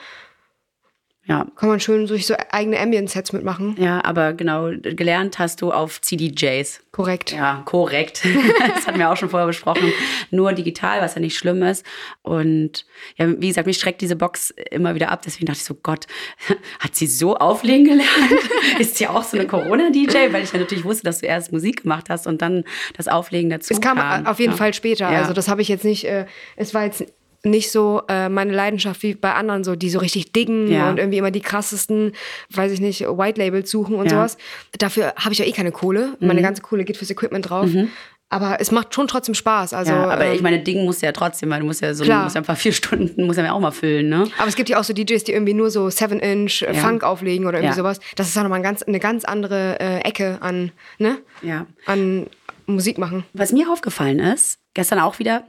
[1.25, 1.45] Ja.
[1.55, 3.75] Kann man schön durch so eigene Ambient-Sets mitmachen.
[3.79, 6.81] Ja, aber genau, gelernt hast du auf CDJs.
[6.91, 7.31] Korrekt.
[7.31, 8.23] Ja, korrekt.
[8.75, 9.93] das hatten wir auch schon vorher besprochen.
[10.31, 11.85] Nur digital, was ja nicht schlimm ist.
[12.23, 15.21] Und ja, wie gesagt, mich schreckt diese Box immer wieder ab.
[15.23, 16.07] Deswegen dachte ich so, Gott,
[16.79, 18.09] hat sie so auflegen gelernt?
[18.79, 20.33] ist sie auch so eine Corona-DJ?
[20.33, 22.63] Weil ich ja natürlich wusste, dass du erst Musik gemacht hast und dann
[22.97, 24.25] das Auflegen dazu Es kam, kam.
[24.25, 24.57] auf jeden ja.
[24.57, 25.11] Fall später.
[25.11, 25.19] Ja.
[25.19, 27.05] Also das habe ich jetzt nicht, äh, es war jetzt
[27.43, 30.89] nicht so äh, meine Leidenschaft wie bei anderen, so die so richtig diggen ja.
[30.89, 32.13] und irgendwie immer die krassesten,
[32.51, 34.11] weiß ich nicht, White Labels suchen und ja.
[34.11, 34.37] sowas.
[34.77, 36.17] Dafür habe ich ja eh keine Kohle.
[36.19, 36.27] Mhm.
[36.27, 37.67] Meine ganze Kohle geht fürs Equipment drauf.
[37.67, 37.89] Mhm.
[38.29, 39.73] Aber es macht schon trotzdem Spaß.
[39.73, 42.05] Also, ja, aber ähm, ich meine, Dingen muss ja trotzdem, weil du musst ja so
[42.05, 42.23] klar.
[42.23, 44.25] musst einfach vier Stunden, muss ja auch mal füllen, ne?
[44.37, 46.73] Aber es gibt ja auch so DJs, die irgendwie nur so 7-Inch äh, ja.
[46.75, 47.83] Funk auflegen oder irgendwie ja.
[47.83, 47.99] sowas.
[48.15, 51.17] Das ist auch nochmal ein ganz, eine ganz andere äh, Ecke an, ne?
[51.41, 51.65] Ja.
[51.85, 52.27] An
[52.67, 53.25] Musik machen.
[53.33, 55.43] Was mir aufgefallen ist, gestern auch wieder,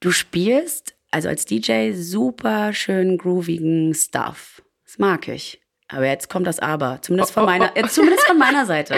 [0.00, 4.62] Du spielst also als DJ super schön groovigen Stuff.
[4.86, 5.60] Das mag ich.
[5.88, 6.98] Aber jetzt kommt das Aber.
[7.02, 7.76] Zumindest von meiner.
[7.76, 8.94] Äh, zumindest von meiner Seite.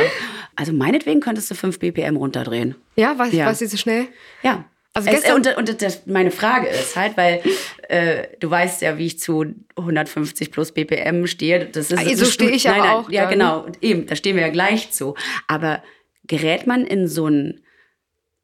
[0.57, 2.75] Also meinetwegen könntest du 5 BPM runterdrehen.
[2.97, 3.47] Ja, was, Ja.
[3.47, 4.07] was ist so schnell?
[4.43, 4.65] Ja.
[4.95, 7.41] Also es, gestern- und und das, meine Frage ist halt, weil
[7.89, 9.47] äh, du weißt ja, wie ich zu
[9.77, 11.65] 150 plus BPM stehe.
[11.65, 13.31] Das ist, das so stehe ich nein, aber nein, auch Ja, dann.
[13.33, 13.61] genau.
[13.65, 15.15] Und eben, da stehen wir ja gleich zu.
[15.49, 15.83] Aber
[16.27, 17.63] gerät man in so einen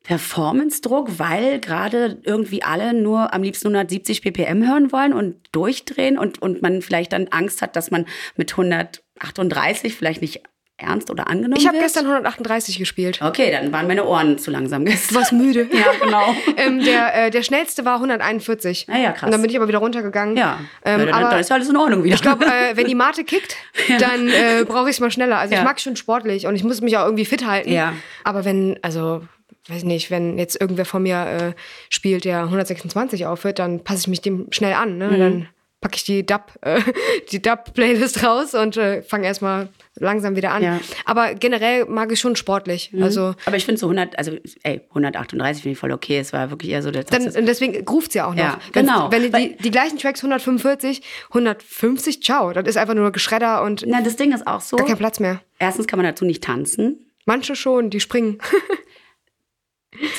[0.09, 6.41] Performance-Druck, weil gerade irgendwie alle nur am liebsten 170 BPM hören wollen und durchdrehen und,
[6.41, 8.07] und man vielleicht dann Angst hat, dass man
[8.37, 10.43] mit 138 vielleicht nicht
[10.81, 11.87] ernst oder angenommen Ich habe wird?
[11.87, 13.21] gestern 138 gespielt.
[13.21, 15.17] Okay, dann waren meine Ohren zu langsam Du gestern.
[15.17, 15.69] warst müde.
[15.73, 16.35] Ja, genau.
[16.57, 18.87] ähm, der, äh, der schnellste war 141.
[18.89, 19.25] Ah ja, krass.
[19.25, 20.37] Und dann bin ich aber wieder runtergegangen.
[20.37, 22.15] Ja, Ähm, ja dann, aber dann ist ja alles in Ordnung wieder.
[22.15, 23.57] ich glaube, äh, wenn die Mate kickt,
[23.99, 25.39] dann äh, brauche ich es mal schneller.
[25.39, 25.61] Also Ja.
[25.61, 27.73] ich mag schon sportlich und ich muss mich auch irgendwie fit halten.
[27.73, 27.93] Ja.
[28.23, 29.23] Aber wenn, also
[29.69, 31.53] weiß nicht, wenn jetzt irgendwer von mir äh,
[31.91, 34.99] spielt, der 126 aufhört, dann passe ich mich dem schnell an.
[34.99, 35.09] Ne?
[35.09, 35.19] Mhm.
[35.19, 35.49] Dann
[35.81, 36.81] packe ich die Dub, äh,
[37.31, 40.63] die Dub-Playlist raus und äh, fange erstmal langsam wieder an.
[40.63, 40.75] Ja.
[40.75, 40.81] Mhm.
[41.05, 42.91] Aber generell mag ich schon sportlich.
[43.01, 44.33] Also Aber ich finde so 100, also
[44.65, 46.19] ey, 138 finde ich voll okay.
[46.19, 48.39] Es war wirklich eher so der dann, und deswegen ruft sie auch noch.
[48.43, 49.11] Ja, genau.
[49.13, 52.53] Wenn die, Weil- die, die gleichen Tracks 145, 150, ciao.
[52.53, 54.77] Das ist einfach nur Geschredder und Na, das Ding ist auch so.
[54.77, 55.41] gar kein Platz mehr.
[55.59, 57.05] Erstens kann man dazu nicht tanzen.
[57.25, 58.39] Manche schon, die springen.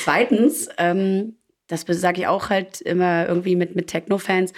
[0.02, 4.52] Zweitens, ähm, das sage ich auch halt immer irgendwie mit, mit Techno-Fans,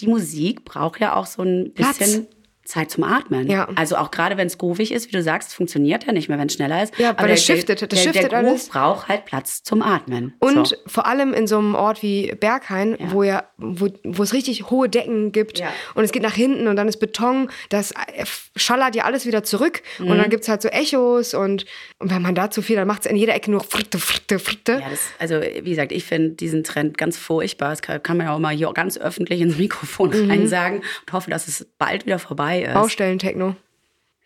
[0.00, 2.26] die Musik braucht ja auch so ein bisschen
[2.64, 3.48] Zeit zum Atmen.
[3.50, 3.68] Ja.
[3.76, 6.46] Also auch gerade wenn es groovig ist, wie du sagst, funktioniert ja nicht mehr, wenn
[6.48, 6.98] es schneller ist.
[6.98, 8.68] Ja, Aber das der, shiftet, das der, shiftet der Groove alles.
[8.68, 10.34] braucht halt Platz zum Atmen.
[10.40, 10.76] Und so.
[10.86, 14.88] vor allem in so einem Ort wie Berghain, wo ja, wo, wo es richtig hohe
[14.88, 15.68] Decken gibt Ja.
[15.94, 18.24] und es geht nach hinten und dann ist Beton, das äh,
[18.56, 20.18] schallert ja alles wieder zurück und Mhm.
[20.18, 21.66] dann gibt es halt so Echos und,
[21.98, 24.38] und wenn man da zu viel, dann macht es in jeder Ecke nur fritte, fritte,
[24.38, 24.72] fritte.
[24.80, 27.70] Ja, das, also wie gesagt, ich finde diesen Trend ganz furchtbar.
[27.70, 30.30] Das kann, kann man ja auch mal hier ganz öffentlich ins Mikrofon Mhm.
[30.30, 32.74] reinsagen und hoffe, dass es bald wieder vorbei ist.
[32.74, 33.56] Baustellen-Techno.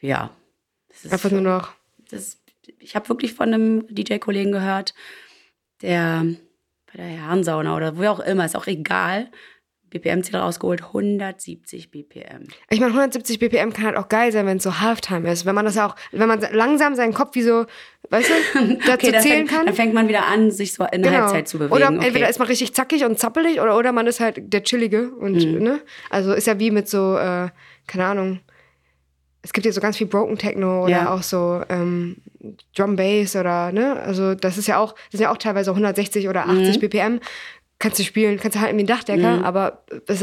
[0.00, 0.30] Ja.
[0.88, 1.72] Das ist, Einfach nur noch.
[2.10, 2.38] das,
[2.78, 4.94] ich habe wirklich von einem DJ-Kollegen gehört,
[5.82, 6.24] der
[6.86, 9.30] bei der Herrensauna oder wo auch immer, ist auch egal,
[9.90, 12.46] BPM-Ziel rausgeholt, 170 BPM.
[12.68, 15.46] Ich meine, 170 BPM kann halt auch geil sein, wenn es so Halftime ist.
[15.46, 17.64] Wenn man das auch, wenn man langsam seinen Kopf wie so,
[18.10, 19.66] weißt du, dazu dann zählen fängt, kann.
[19.66, 21.74] dann fängt man wieder an, sich so in der Halbzeit zu bewegen.
[21.74, 22.06] Oder okay.
[22.06, 25.10] entweder ist man richtig zackig und zappelig oder, oder man ist halt der Chillige.
[25.10, 25.62] Und, Mhm.
[25.62, 25.80] ne?
[26.10, 27.48] Also ist ja wie mit so, äh,
[27.88, 28.40] keine Ahnung.
[29.42, 31.14] Es gibt ja so ganz viel Broken Techno oder Ja.
[31.14, 32.16] auch so ähm,
[32.76, 33.96] Drum Bass oder, ne?
[34.00, 36.80] Also das ist ja auch, das sind ja auch teilweise 160 oder 80 Mhm.
[36.80, 37.20] BPM.
[37.78, 40.22] Kannst du spielen, kannst du halten wie ein Dachdecker, aber es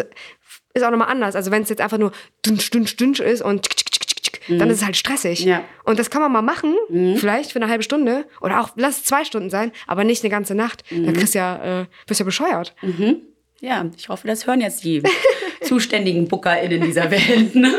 [0.74, 1.36] ist auch nochmal anders.
[1.36, 2.12] Also wenn es jetzt einfach nur
[2.46, 5.44] dünsch, dünsch, dünsch ist und tsk, tsk, tsk, dann ist es halt stressig.
[5.46, 5.50] Mhm.
[5.52, 5.60] Ja.
[5.60, 5.64] Mhm.
[5.86, 6.76] Und das kann man mal machen,
[7.18, 10.30] vielleicht für eine halbe Stunde oder auch, lass es zwei Stunden sein, aber nicht eine
[10.30, 10.84] ganze Nacht.
[10.92, 11.06] Mhm.
[11.06, 12.76] Dann kriegst du ja, äh, bist ja bescheuert.
[13.62, 15.02] ja, ich hoffe, das hören jetzt die
[15.62, 17.56] zuständigen BookerInnen dieser Welt.
[17.56, 17.72] Ne?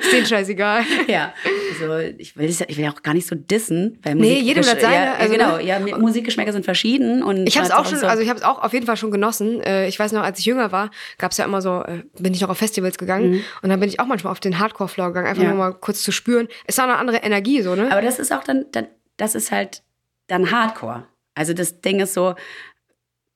[0.00, 0.82] Ist denen scheißegal.
[1.08, 1.32] Ja,
[1.72, 3.98] also ich will, ich will ja auch gar nicht so dissen.
[4.02, 5.62] Weil Nee, Musik- jedem das seine, Ja, also, genau, ne?
[5.64, 7.22] ja, Musikgeschmäcker sind verschieden.
[7.22, 8.96] Und Ich habe es auch schon, so- also ich habe es auch auf jeden Fall
[8.96, 9.60] schon genossen.
[9.60, 12.32] Äh, ich weiß noch, als ich jünger war, gab es ja immer so, äh, bin
[12.34, 15.26] ich noch auf Festivals gegangen und dann bin ich auch manchmal auf den Hardcore-Floor gegangen,
[15.26, 15.48] einfach Mhm.
[15.48, 15.54] Ja.
[15.54, 16.48] nur mal kurz zu spüren.
[16.66, 17.90] Es war eine andere Energie, so, ne?
[17.90, 19.82] Aber das ist auch dann, dann, das ist halt
[20.26, 21.04] dann Hardcore.
[21.34, 22.34] Also das Ding ist so,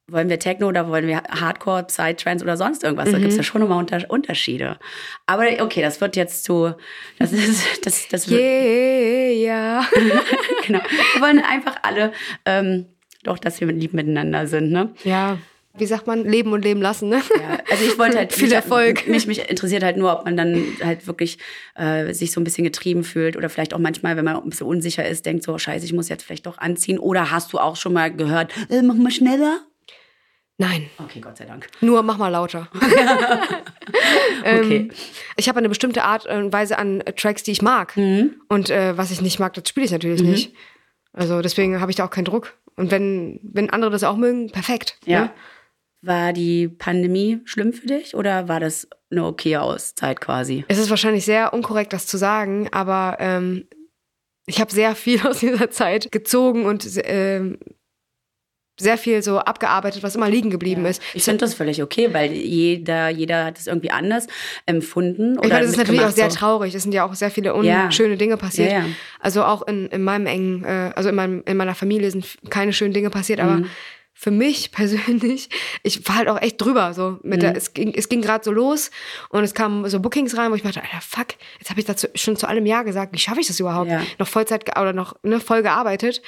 [0.09, 3.11] wollen wir Techno oder wollen wir Hardcore, Psytrance oder sonst irgendwas?
[3.11, 3.39] Da gibt es Mhm.
[3.39, 4.79] ja schon nochmal unter Unterschiede.
[5.27, 6.75] Aber okay, das wird jetzt zu,
[7.19, 9.87] das ist, das, das wird, Yeah.
[10.67, 10.81] genau.
[11.15, 12.13] Wir wollen einfach alle,
[12.45, 12.87] ähm,
[13.25, 14.93] doch, dass wir lieb miteinander sind, ne?
[15.05, 15.39] ja.
[15.77, 16.25] Wie sagt man?
[16.25, 17.23] Leben und leben lassen, ne?
[17.37, 19.07] Ja, also ich wollte halt Viel mich, Erfolg.
[19.07, 21.39] Mich, mich interessiert halt nur, ob man dann halt wirklich
[21.77, 24.67] äh, sich so ein bisschen getrieben fühlt oder vielleicht auch manchmal, wenn man ein bisschen
[24.67, 26.99] unsicher ist, denkt so, scheiße, ich muss jetzt vielleicht doch anziehen.
[26.99, 29.61] Oder hast du auch schon mal gehört, äh, mach mal schneller?
[30.61, 31.69] Nein, Okay, Gott sei Dank.
[31.81, 32.69] nur mach mal lauter.
[34.41, 34.45] Okay.
[34.45, 34.91] Ähm,
[35.37, 37.97] ich habe eine bestimmte Art und Weise an äh, Tracks, die ich mag.
[37.97, 38.41] Mhm.
[38.49, 40.55] Und äh, was ich nicht mag, das spiele ich natürlich nicht.
[41.13, 42.55] Also deswegen habe ich da auch keinen Druck.
[42.77, 44.99] Und wenn, wenn andere das auch mögen, perfekt.
[45.05, 45.23] Ja.
[45.23, 45.31] Ne?
[46.03, 50.65] War die Pandemie schlimm für dich oder war das eine okay Auszeit quasi?
[50.69, 53.67] Es ist wahrscheinlich sehr unkorrekt, das zu sagen, aber ähm,
[54.47, 57.59] ich habe sehr viel aus dieser Zeit gezogen und ähm,
[58.79, 61.03] sehr viel so abgearbeitet, was immer liegen geblieben ist.
[61.15, 64.27] Ich finde das völlig okay, weil jeder, jeder hat es irgendwie anders
[64.67, 65.35] empfunden.
[65.43, 66.37] Ich meine, das ist natürlich auch sehr so.
[66.39, 66.75] traurig.
[66.75, 67.85] Es sind ja auch sehr viele Ja.
[67.87, 68.71] unschöne Dinge passiert.
[68.73, 68.85] Ja, ja.
[69.21, 72.73] Also auch in, in meinem engen, äh, also in, meinem, in meiner Familie sind keine
[72.73, 73.45] schönen Dinge passiert, Mhm.
[73.49, 73.63] aber
[74.15, 75.49] für mich persönlich,
[75.85, 76.93] ich war halt auch echt drüber.
[76.95, 77.41] So mit Mhm.
[77.41, 78.91] der, es ging, es ging gerade so los
[79.31, 81.29] und es kamen so Bookings rein, wo ich dachte, Alter, fuck,
[81.61, 83.13] jetzt habe ich dazu schon zu allem Ja gesagt.
[83.13, 83.91] Wie schaffe ich das überhaupt?
[83.91, 84.03] Ja.
[84.19, 86.21] Noch Vollzeit oder noch ne, voll gearbeitet.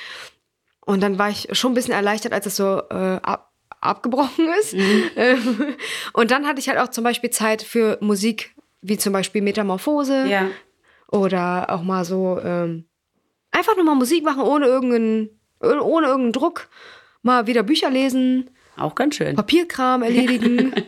[0.86, 4.74] Und dann war ich schon ein bisschen erleichtert, als es so äh, ab, abgebrochen ist.
[4.74, 5.74] Ähm,
[6.12, 10.26] Und dann hatte ich halt auch zum Beispiel Zeit für Musik, wie zum Beispiel Metamorphose
[10.26, 10.48] Ja.
[11.12, 12.86] oder auch mal so ähm,
[13.50, 15.28] einfach nur mal Musik machen ohne irgendeinen,
[15.60, 16.68] ohne irgendeinen Druck.
[17.22, 19.36] Mal wieder Bücher lesen, Auch ganz schön.
[19.36, 20.84] Papierkram erledigen, ne?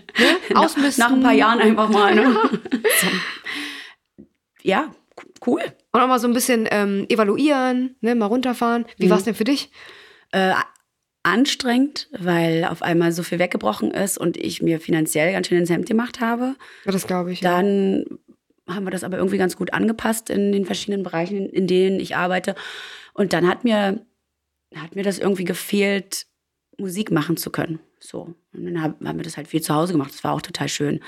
[0.54, 1.04] ausmisten.
[1.04, 2.14] Nach ein paar Jahren einfach mal.
[2.14, 2.34] Ne?
[4.62, 4.92] Ja,
[5.46, 5.60] cool.
[5.92, 8.14] Und auch mal so ein bisschen ähm, evaluieren, ne?
[8.14, 8.86] mal runterfahren.
[8.96, 9.70] Wie war's denn für dich?
[10.32, 10.54] Äh,
[11.22, 15.70] anstrengend, weil auf einmal so viel weggebrochen ist und ich mir finanziell ganz schön ins
[15.70, 16.56] Hemd gemacht habe.
[16.84, 17.42] Ja, das glaube ich.
[17.42, 17.52] Ja.
[17.56, 18.04] Dann
[18.68, 22.16] haben wir das aber irgendwie ganz gut angepasst in den verschiedenen Bereichen, in denen ich
[22.16, 22.54] arbeite.
[23.14, 24.04] Und dann hat mir,
[24.74, 26.26] hat mir das irgendwie gefehlt,
[26.78, 27.78] Musik machen zu können.
[28.00, 28.34] So.
[28.52, 30.12] Und dann hab- haben wir das halt viel zu Hause gemacht.
[30.12, 31.00] Das war auch total schön.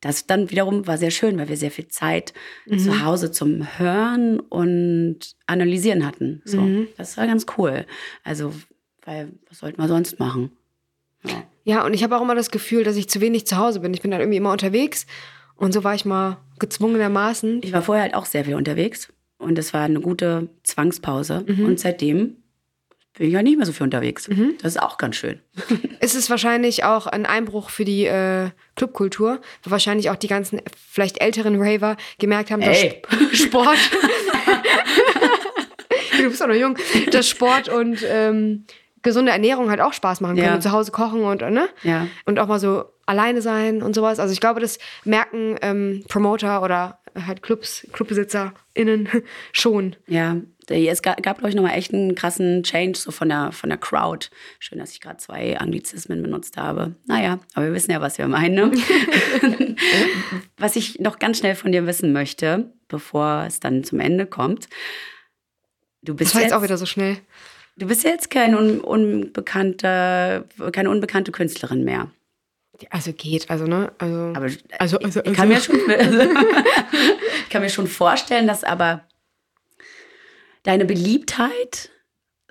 [0.00, 2.32] Das dann wiederum war sehr schön, weil wir sehr viel Zeit
[2.78, 6.40] zu Hause zum Hören und Analysieren hatten.
[6.44, 6.60] So.
[6.60, 6.88] Mhm.
[6.96, 7.84] Das war ganz cool.
[8.24, 8.54] Also,
[9.04, 10.52] weil, was sollten wir sonst machen?
[11.26, 11.42] Ja.
[11.64, 13.92] Ja, und ich habe auch immer das Gefühl, dass ich zu wenig zu Hause bin.
[13.92, 15.06] Ich bin dann irgendwie immer unterwegs.
[15.54, 17.60] Und so war ich mal gezwungenermaßen.
[17.62, 21.44] Ich war vorher halt auch sehr viel unterwegs und es war eine gute Zwangspause.
[21.46, 21.66] Mhm.
[21.66, 22.36] Und seitdem
[23.16, 24.28] bin ich ja nicht mehr so viel unterwegs.
[24.62, 25.40] Das ist auch ganz schön.
[26.02, 30.62] Es ist wahrscheinlich auch ein Einbruch für die äh, Clubkultur, weil wahrscheinlich auch die ganzen
[30.90, 33.02] vielleicht älteren Raver gemerkt haben, dass Ey.
[33.04, 33.76] Sp- Sport.
[36.18, 36.76] du bist doch noch jung.
[37.12, 38.64] Dass Sport und ähm,
[39.02, 40.48] gesunde Ernährung halt auch Spaß machen können.
[40.48, 40.54] Ja.
[40.54, 41.68] Und zu Hause kochen und, ne?
[41.82, 42.06] Ja.
[42.24, 44.18] Und auch mal so alleine sein und sowas.
[44.20, 49.08] Also ich glaube, das merken ähm, Promoter oder halt Clubs, ClubbesitzerInnen
[49.52, 49.96] schon.
[50.06, 50.36] Ja,
[50.70, 53.78] es gab, gab glaube ich, nochmal echt einen krassen Change so von der, von der
[53.78, 54.28] Crowd.
[54.58, 56.94] Schön, dass ich gerade zwei Anglizismen benutzt habe.
[57.06, 58.70] Naja, aber wir wissen ja, was wir meinen.
[58.70, 59.76] Ne?
[60.56, 64.68] was ich noch ganz schnell von dir wissen möchte, bevor es dann zum Ende kommt.
[66.02, 67.18] Du bist Das war jetzt jetzt, auch wieder so schnell.
[67.76, 72.10] du bist jetzt kein un, unbekannter, keine unbekannte Künstlerin mehr.
[72.88, 73.92] Also geht, also ne?
[73.98, 74.48] Also, Aber
[74.78, 79.04] also, also, ich, kann mir schon, ich kann mir schon vorstellen, dass aber
[80.62, 81.90] deine Beliebtheit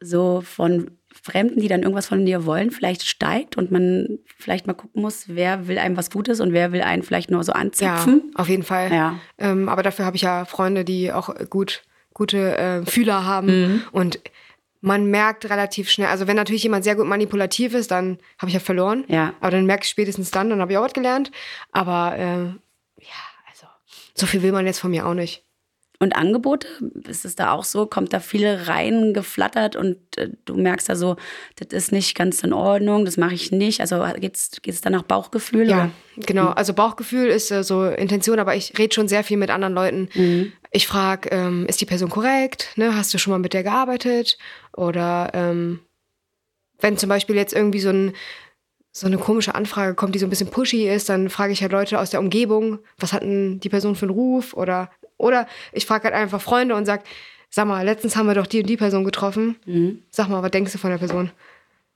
[0.01, 0.91] so von
[1.22, 5.26] Fremden, die dann irgendwas von dir wollen, vielleicht steigt und man vielleicht mal gucken muss,
[5.28, 8.32] wer will einem was Gutes und wer will einen vielleicht nur so ja, anzapfen.
[8.36, 8.91] auf jeden Fall.
[8.91, 9.20] Ja.
[9.38, 11.84] Ähm, aber dafür habe ich ja Freunde, die auch gut,
[12.14, 13.47] gute äh, Fühler haben.
[13.47, 13.84] Mhm.
[13.91, 14.20] Und
[14.82, 18.53] man merkt relativ schnell, also wenn natürlich jemand sehr gut manipulativ ist, dann habe ich
[18.53, 19.03] ja verloren.
[19.07, 19.34] Ja.
[19.41, 21.32] Aber dann merke ich spätestens dann, dann habe ich auch was gelernt.
[21.72, 22.43] Aber äh,
[23.03, 23.68] ja, also
[24.14, 25.43] so viel will man jetzt von mir auch nicht.
[26.02, 26.66] Und Angebote,
[27.10, 27.86] ist es da auch so?
[27.86, 31.18] Kommt da viele reingeflattert und äh, du merkst da so,
[31.58, 33.82] das ist nicht ganz in Ordnung, das mache ich nicht.
[33.82, 35.70] Also geht's geht's da nach Bauchgefühl?
[35.70, 35.91] Ja, oder?
[36.26, 36.47] genau.
[36.47, 40.10] Also Bauchgefühl ist äh, so Intention, aber ich rede schon sehr viel mit anderen Leuten.
[40.14, 40.54] Mhm.
[40.72, 42.70] Ich frage, ähm, ist die Person korrekt?
[42.78, 42.95] Ne?
[42.95, 44.38] Hast du schon mal mit der gearbeitet?
[44.72, 45.82] Oder ähm,
[46.80, 48.14] wenn zum Beispiel jetzt irgendwie so, ein,
[48.93, 51.74] so eine komische Anfrage kommt, die so ein bisschen pushy ist, dann frage ich halt
[51.74, 54.54] Leute aus der Umgebung, was hat denn die Person für einen Ruf?
[54.54, 54.89] Oder,
[55.20, 57.03] oder ich frage halt einfach Freunde und sag,
[57.49, 59.57] sag mal, letztens haben wir doch die und die Person getroffen.
[59.65, 60.01] Mhm.
[60.09, 61.32] Sag mal, was denkst du von der Person?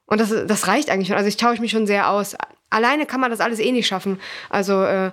[0.05, 1.17] Und das, das reicht eigentlich schon.
[1.17, 2.35] Also ich tausche mich schon sehr aus.
[2.69, 4.19] Alleine kann man das alles eh nicht schaffen.
[4.49, 5.11] Also äh,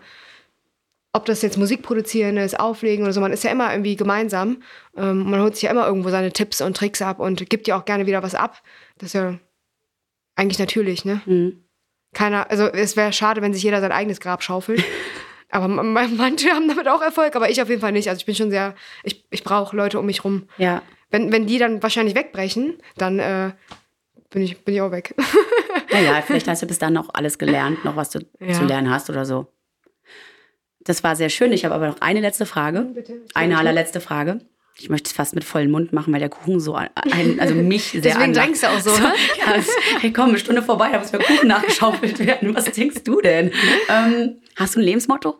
[1.13, 4.63] ob das jetzt Musik produzieren ist, auflegen oder so, man ist ja immer irgendwie gemeinsam.
[4.97, 7.79] Ähm, man holt sich ja immer irgendwo seine Tipps und Tricks ab und gibt ja
[7.79, 8.63] auch gerne wieder was ab.
[8.99, 9.39] Das ist ja
[10.37, 11.21] eigentlich natürlich, ne?
[11.27, 11.65] Mhm.
[12.13, 14.85] Keiner, also es wäre schade, wenn sich jeder sein eigenes Grab schaufelt.
[15.51, 18.09] aber manche haben damit auch Erfolg, aber ich auf jeden Fall nicht.
[18.09, 20.49] Also ich bin schon sehr, ich, ich brauche Leute um mich rum.
[20.59, 20.83] Ja.
[21.11, 23.51] Wenn, wenn die dann wahrscheinlich wegbrechen, dann äh,
[24.31, 25.15] bin, ich, bin ich auch weg.
[25.93, 28.53] Naja, vielleicht hast du bis dann noch alles gelernt, noch was du Ja.
[28.53, 29.49] zu lernen hast oder so.
[30.81, 31.53] Das war sehr schön.
[31.53, 32.83] Ich habe aber noch eine letzte Frage.
[32.95, 33.21] Bitte.
[33.35, 34.41] Eine allerletzte Frage.
[34.77, 36.89] Ich möchte es fast mit vollem Mund machen, weil der Kuchen so ein,
[37.39, 39.13] also mich sehr Deswegen drängst du auch so, ne?
[39.39, 39.69] Ja, es,
[40.01, 42.55] hey, komm, eine Stunde vorbei, da muss mir Kuchen nachgeschaufelt werden.
[42.55, 43.53] Was denkst du denn?
[43.89, 45.39] Ähm, hast du ein Lebensmotto?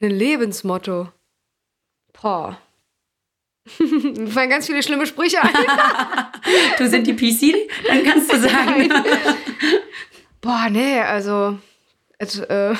[0.00, 1.08] Ein Lebensmotto.
[2.20, 2.58] Boah.
[3.78, 5.50] Mir fallen ganz viele schlimme Sprüche ein.
[6.78, 7.54] Du sind die PC?
[7.86, 8.90] Dann kannst du sagen.
[10.40, 11.58] Boah, nee, also
[12.18, 12.74] es, äh,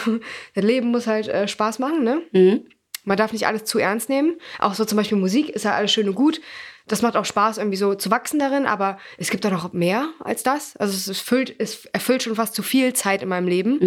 [0.54, 2.22] das Leben muss halt äh, Spaß machen, ne?
[2.32, 2.66] Mhm.
[3.06, 4.36] Man darf nicht alles zu ernst nehmen.
[4.58, 6.40] Auch so zum Beispiel Musik ist ja alles schön und gut.
[6.88, 10.08] Das macht auch Spaß, irgendwie so zu wachsen darin, aber es gibt da noch mehr
[10.20, 10.76] als das.
[10.76, 13.78] Also es, erfüllt, es erfüllt schon fast zu viel Zeit in meinem Leben.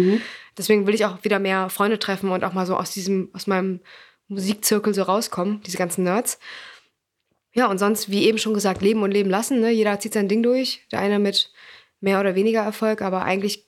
[0.58, 3.46] Deswegen will ich auch wieder mehr Freunde treffen und auch mal so aus diesem, aus
[3.46, 3.80] meinem
[4.28, 6.38] Musikzirkel so rauskommen, diese ganzen Nerds.
[7.52, 9.60] Ja, und sonst, wie eben schon gesagt, leben und leben lassen.
[9.60, 9.70] Ne?
[9.70, 10.86] Jeder zieht sein Ding durch.
[10.92, 11.52] Der eine mit
[12.00, 13.66] mehr oder weniger Erfolg, aber eigentlich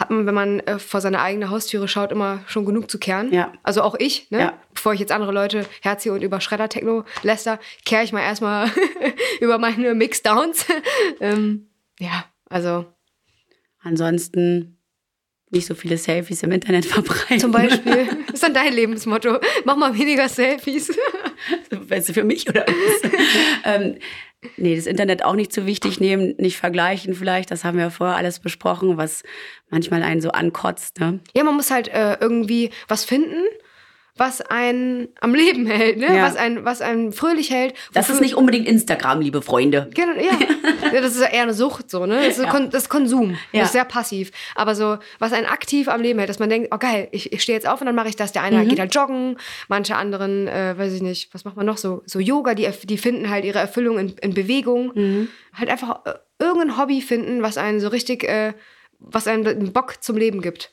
[0.00, 3.32] hat man, wenn man äh, vor seine eigene Haustüre schaut, immer schon genug zu kehren.
[3.32, 3.52] Ja.
[3.62, 4.40] Also auch ich, ne?
[4.40, 4.58] Ja.
[4.74, 8.70] Bevor ich jetzt andere Leute herziehe und über Schredder-Techno läster, kehre ich mal erstmal
[9.40, 10.66] über meine Mixdowns.
[11.20, 12.86] ähm, ja, also
[13.82, 14.76] Ansonsten
[15.50, 17.40] nicht so viele Selfies im Internet verbreiten.
[17.40, 19.38] zum Beispiel, ist dann dein Lebensmotto.
[19.64, 20.92] Mach mal weniger Selfies.
[21.70, 23.10] Weißt du, für mich oder was?
[23.64, 23.96] ähm,
[24.56, 27.50] nee, das Internet auch nicht zu wichtig nehmen, nicht vergleichen vielleicht.
[27.50, 29.22] Das haben wir ja vorher alles besprochen, was
[29.70, 31.00] manchmal einen so ankotzt.
[31.00, 31.20] Ne?
[31.34, 33.44] Ja, man muss halt äh, irgendwie was finden
[34.16, 36.06] was einen am Leben hält, ne?
[36.16, 36.22] Ja.
[36.22, 37.74] was, einen, was einen fröhlich hält.
[37.92, 39.88] Das ist nicht unbedingt Instagram, liebe Freunde.
[39.94, 40.32] Genau, ja.
[40.92, 41.00] ja.
[41.00, 42.16] Das ist eher eine Sucht, so, ne?
[42.26, 42.60] Das ist, ja.
[42.60, 43.36] das ist Konsum.
[43.52, 44.30] Das ist sehr passiv.
[44.54, 47.42] Aber so, was einen aktiv am Leben hält, dass man denkt, oh geil, ich, ich
[47.42, 48.32] stehe jetzt auf und dann mache ich das.
[48.32, 48.68] Der eine mhm.
[48.68, 49.36] geht halt joggen,
[49.68, 52.02] manche anderen, äh, weiß ich nicht, was macht man noch so?
[52.06, 54.92] So Yoga, die, die finden halt ihre Erfüllung in, in Bewegung.
[54.94, 55.28] Mhm.
[55.54, 58.54] Halt einfach äh, irgendein Hobby finden, was einen so richtig, äh,
[58.98, 60.72] was einen Bock zum Leben gibt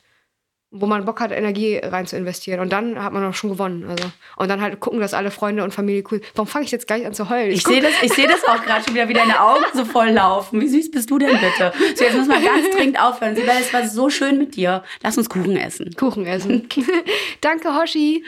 [0.70, 2.60] wo man Bock hat, Energie rein zu investieren.
[2.60, 3.84] Und dann hat man auch schon gewonnen.
[3.88, 4.04] Also.
[4.36, 6.20] Und dann halt gucken, dass alle Freunde und Familie cool.
[6.34, 7.50] Warum fange ich jetzt gleich an zu heulen?
[7.50, 10.10] Ich, ich sehe das, seh das auch gerade schon wieder, wie deine Augen so voll
[10.10, 10.60] laufen.
[10.60, 11.72] Wie süß bist du denn bitte?
[11.94, 13.34] So, jetzt muss man ganz dringend aufhören.
[13.34, 14.82] Sibel, es war so schön mit dir.
[15.02, 15.94] Lass uns Kuchen essen.
[15.96, 16.68] Kuchen essen.
[17.40, 18.24] Danke, Hoshi.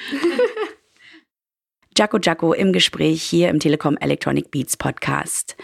[1.96, 5.56] Jaco Jaco im Gespräch hier im Telekom Electronic Beats Podcast.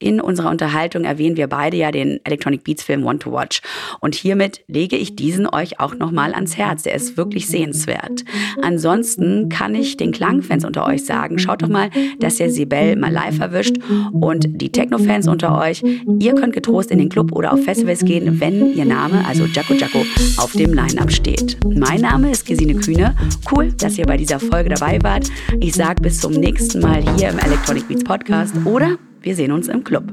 [0.00, 3.62] In unserer Unterhaltung erwähnen wir beide ja den Electronic Beats Film One to Watch.
[4.00, 6.82] Und hiermit lege ich diesen euch auch nochmal ans Herz.
[6.82, 8.24] Der ist wirklich sehenswert.
[8.60, 13.12] Ansonsten kann ich den Klangfans unter euch sagen, schaut doch mal, dass ihr Sibel mal
[13.12, 13.76] live erwischt.
[14.12, 15.82] Und die Techno-Fans unter euch,
[16.18, 19.74] ihr könnt getrost in den Club oder auf Festivals gehen, wenn ihr Name, also Jaco
[19.74, 20.04] Jaco,
[20.38, 21.56] auf dem Line-Up steht.
[21.64, 23.14] Mein Name ist Gesine Kühne.
[23.50, 25.30] Cool, dass ihr bei dieser Folge dabei wart.
[25.60, 29.68] Ich sage bis zum nächsten Mal hier im Electronic Beats Podcast oder wir sehen uns
[29.68, 30.12] im Club.